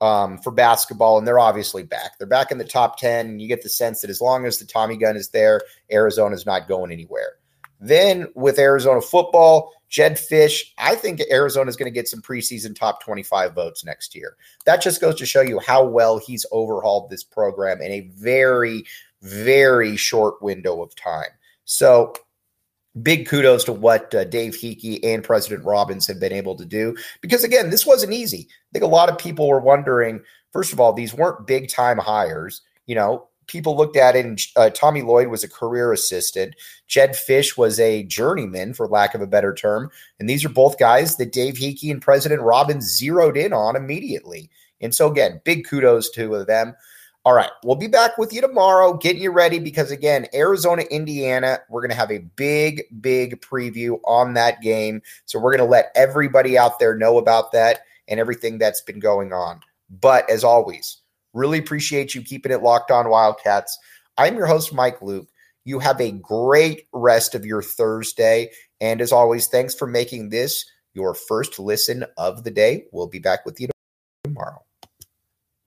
um, 0.00 0.38
for 0.38 0.50
basketball, 0.50 1.18
and 1.18 1.26
they're 1.26 1.38
obviously 1.38 1.82
back. 1.82 2.18
They're 2.18 2.26
back 2.26 2.50
in 2.50 2.58
the 2.58 2.64
top 2.64 2.98
10. 2.98 3.26
And 3.26 3.42
you 3.42 3.48
get 3.48 3.62
the 3.62 3.68
sense 3.68 4.00
that 4.00 4.10
as 4.10 4.20
long 4.20 4.46
as 4.46 4.58
the 4.58 4.66
Tommy 4.66 4.96
gun 4.96 5.16
is 5.16 5.30
there, 5.30 5.62
Arizona's 5.90 6.46
not 6.46 6.68
going 6.68 6.92
anywhere. 6.92 7.37
Then 7.80 8.28
with 8.34 8.58
Arizona 8.58 9.00
football, 9.00 9.72
Jedd 9.88 10.14
Fisch, 10.14 10.72
I 10.78 10.94
think 10.94 11.22
Arizona 11.30 11.68
is 11.68 11.76
going 11.76 11.90
to 11.90 11.94
get 11.94 12.08
some 12.08 12.20
preseason 12.20 12.76
top 12.76 13.02
25 13.02 13.54
votes 13.54 13.84
next 13.84 14.14
year. 14.14 14.36
That 14.66 14.82
just 14.82 15.00
goes 15.00 15.14
to 15.16 15.26
show 15.26 15.40
you 15.40 15.58
how 15.60 15.84
well 15.84 16.18
he's 16.18 16.44
overhauled 16.52 17.08
this 17.08 17.24
program 17.24 17.80
in 17.80 17.90
a 17.90 18.10
very, 18.14 18.84
very 19.22 19.96
short 19.96 20.42
window 20.42 20.82
of 20.82 20.94
time. 20.94 21.30
So, 21.64 22.14
big 23.02 23.28
kudos 23.28 23.64
to 23.64 23.72
what 23.72 24.14
uh, 24.14 24.24
Dave 24.24 24.54
Heeke 24.54 25.00
and 25.04 25.22
President 25.22 25.64
Robbins 25.64 26.06
have 26.06 26.20
been 26.20 26.32
able 26.32 26.56
to 26.56 26.64
do. 26.64 26.96
Because 27.20 27.44
again, 27.44 27.70
this 27.70 27.86
wasn't 27.86 28.12
easy. 28.12 28.48
I 28.50 28.68
think 28.72 28.84
a 28.84 28.88
lot 28.88 29.08
of 29.08 29.18
people 29.18 29.48
were 29.48 29.60
wondering. 29.60 30.20
First 30.52 30.72
of 30.72 30.80
all, 30.80 30.92
these 30.92 31.14
weren't 31.14 31.46
big 31.46 31.68
time 31.68 31.98
hires. 31.98 32.62
You 32.86 32.94
know, 32.94 33.28
people 33.48 33.76
looked 33.76 33.96
at 33.96 34.14
it, 34.14 34.24
and 34.24 34.40
uh, 34.54 34.70
Tommy 34.70 35.02
Lloyd 35.02 35.28
was 35.28 35.42
a 35.42 35.48
career 35.48 35.92
assistant. 35.92 36.54
Jedd 36.86 37.10
Fisch 37.10 37.58
was 37.58 37.80
a 37.80 38.04
journeyman, 38.04 38.74
for 38.74 38.86
lack 38.86 39.14
of 39.14 39.20
a 39.20 39.26
better 39.26 39.52
term. 39.52 39.90
And 40.20 40.28
these 40.28 40.44
are 40.44 40.50
both 40.50 40.78
guys 40.78 41.16
that 41.16 41.32
Dave 41.32 41.54
Heeke 41.54 41.90
and 41.90 42.00
President 42.00 42.42
Robbins 42.42 42.84
zeroed 42.84 43.36
in 43.36 43.52
on 43.52 43.74
immediately. 43.74 44.50
And 44.80 44.94
so, 44.94 45.10
again, 45.10 45.40
big 45.44 45.66
kudos 45.66 46.10
to 46.10 46.44
them. 46.44 46.76
All 47.24 47.34
right, 47.34 47.50
we'll 47.64 47.76
be 47.76 47.88
back 47.88 48.16
with 48.16 48.32
you 48.32 48.40
tomorrow, 48.40 48.96
getting 48.96 49.20
you 49.20 49.32
ready 49.32 49.58
because, 49.58 49.90
again, 49.90 50.26
Arizona, 50.32 50.82
Indiana, 50.90 51.58
we're 51.68 51.80
going 51.80 51.90
to 51.90 51.96
have 51.96 52.12
a 52.12 52.18
big, 52.18 52.84
big 53.00 53.40
preview 53.40 53.98
on 54.04 54.34
that 54.34 54.62
game. 54.62 55.02
So, 55.24 55.38
we're 55.38 55.56
going 55.56 55.66
to 55.66 55.70
let 55.70 55.90
everybody 55.94 56.56
out 56.56 56.78
there 56.78 56.96
know 56.96 57.18
about 57.18 57.52
that 57.52 57.80
and 58.06 58.20
everything 58.20 58.58
that's 58.58 58.80
been 58.80 59.00
going 59.00 59.32
on. 59.32 59.60
But 59.90 60.28
as 60.30 60.44
always, 60.44 60.98
Really 61.38 61.58
appreciate 61.58 62.16
you 62.16 62.22
keeping 62.22 62.50
it 62.50 62.64
locked 62.64 62.90
on 62.90 63.08
Wildcats. 63.08 63.78
I'm 64.16 64.34
your 64.34 64.46
host, 64.46 64.74
Mike 64.74 65.00
Luke. 65.00 65.28
You 65.64 65.78
have 65.78 66.00
a 66.00 66.10
great 66.10 66.88
rest 66.92 67.36
of 67.36 67.46
your 67.46 67.62
Thursday. 67.62 68.50
And 68.80 69.00
as 69.00 69.12
always, 69.12 69.46
thanks 69.46 69.72
for 69.72 69.86
making 69.86 70.30
this 70.30 70.64
your 70.94 71.14
first 71.14 71.60
listen 71.60 72.04
of 72.16 72.42
the 72.42 72.50
day. 72.50 72.86
We'll 72.90 73.06
be 73.06 73.20
back 73.20 73.46
with 73.46 73.60
you. 73.60 73.68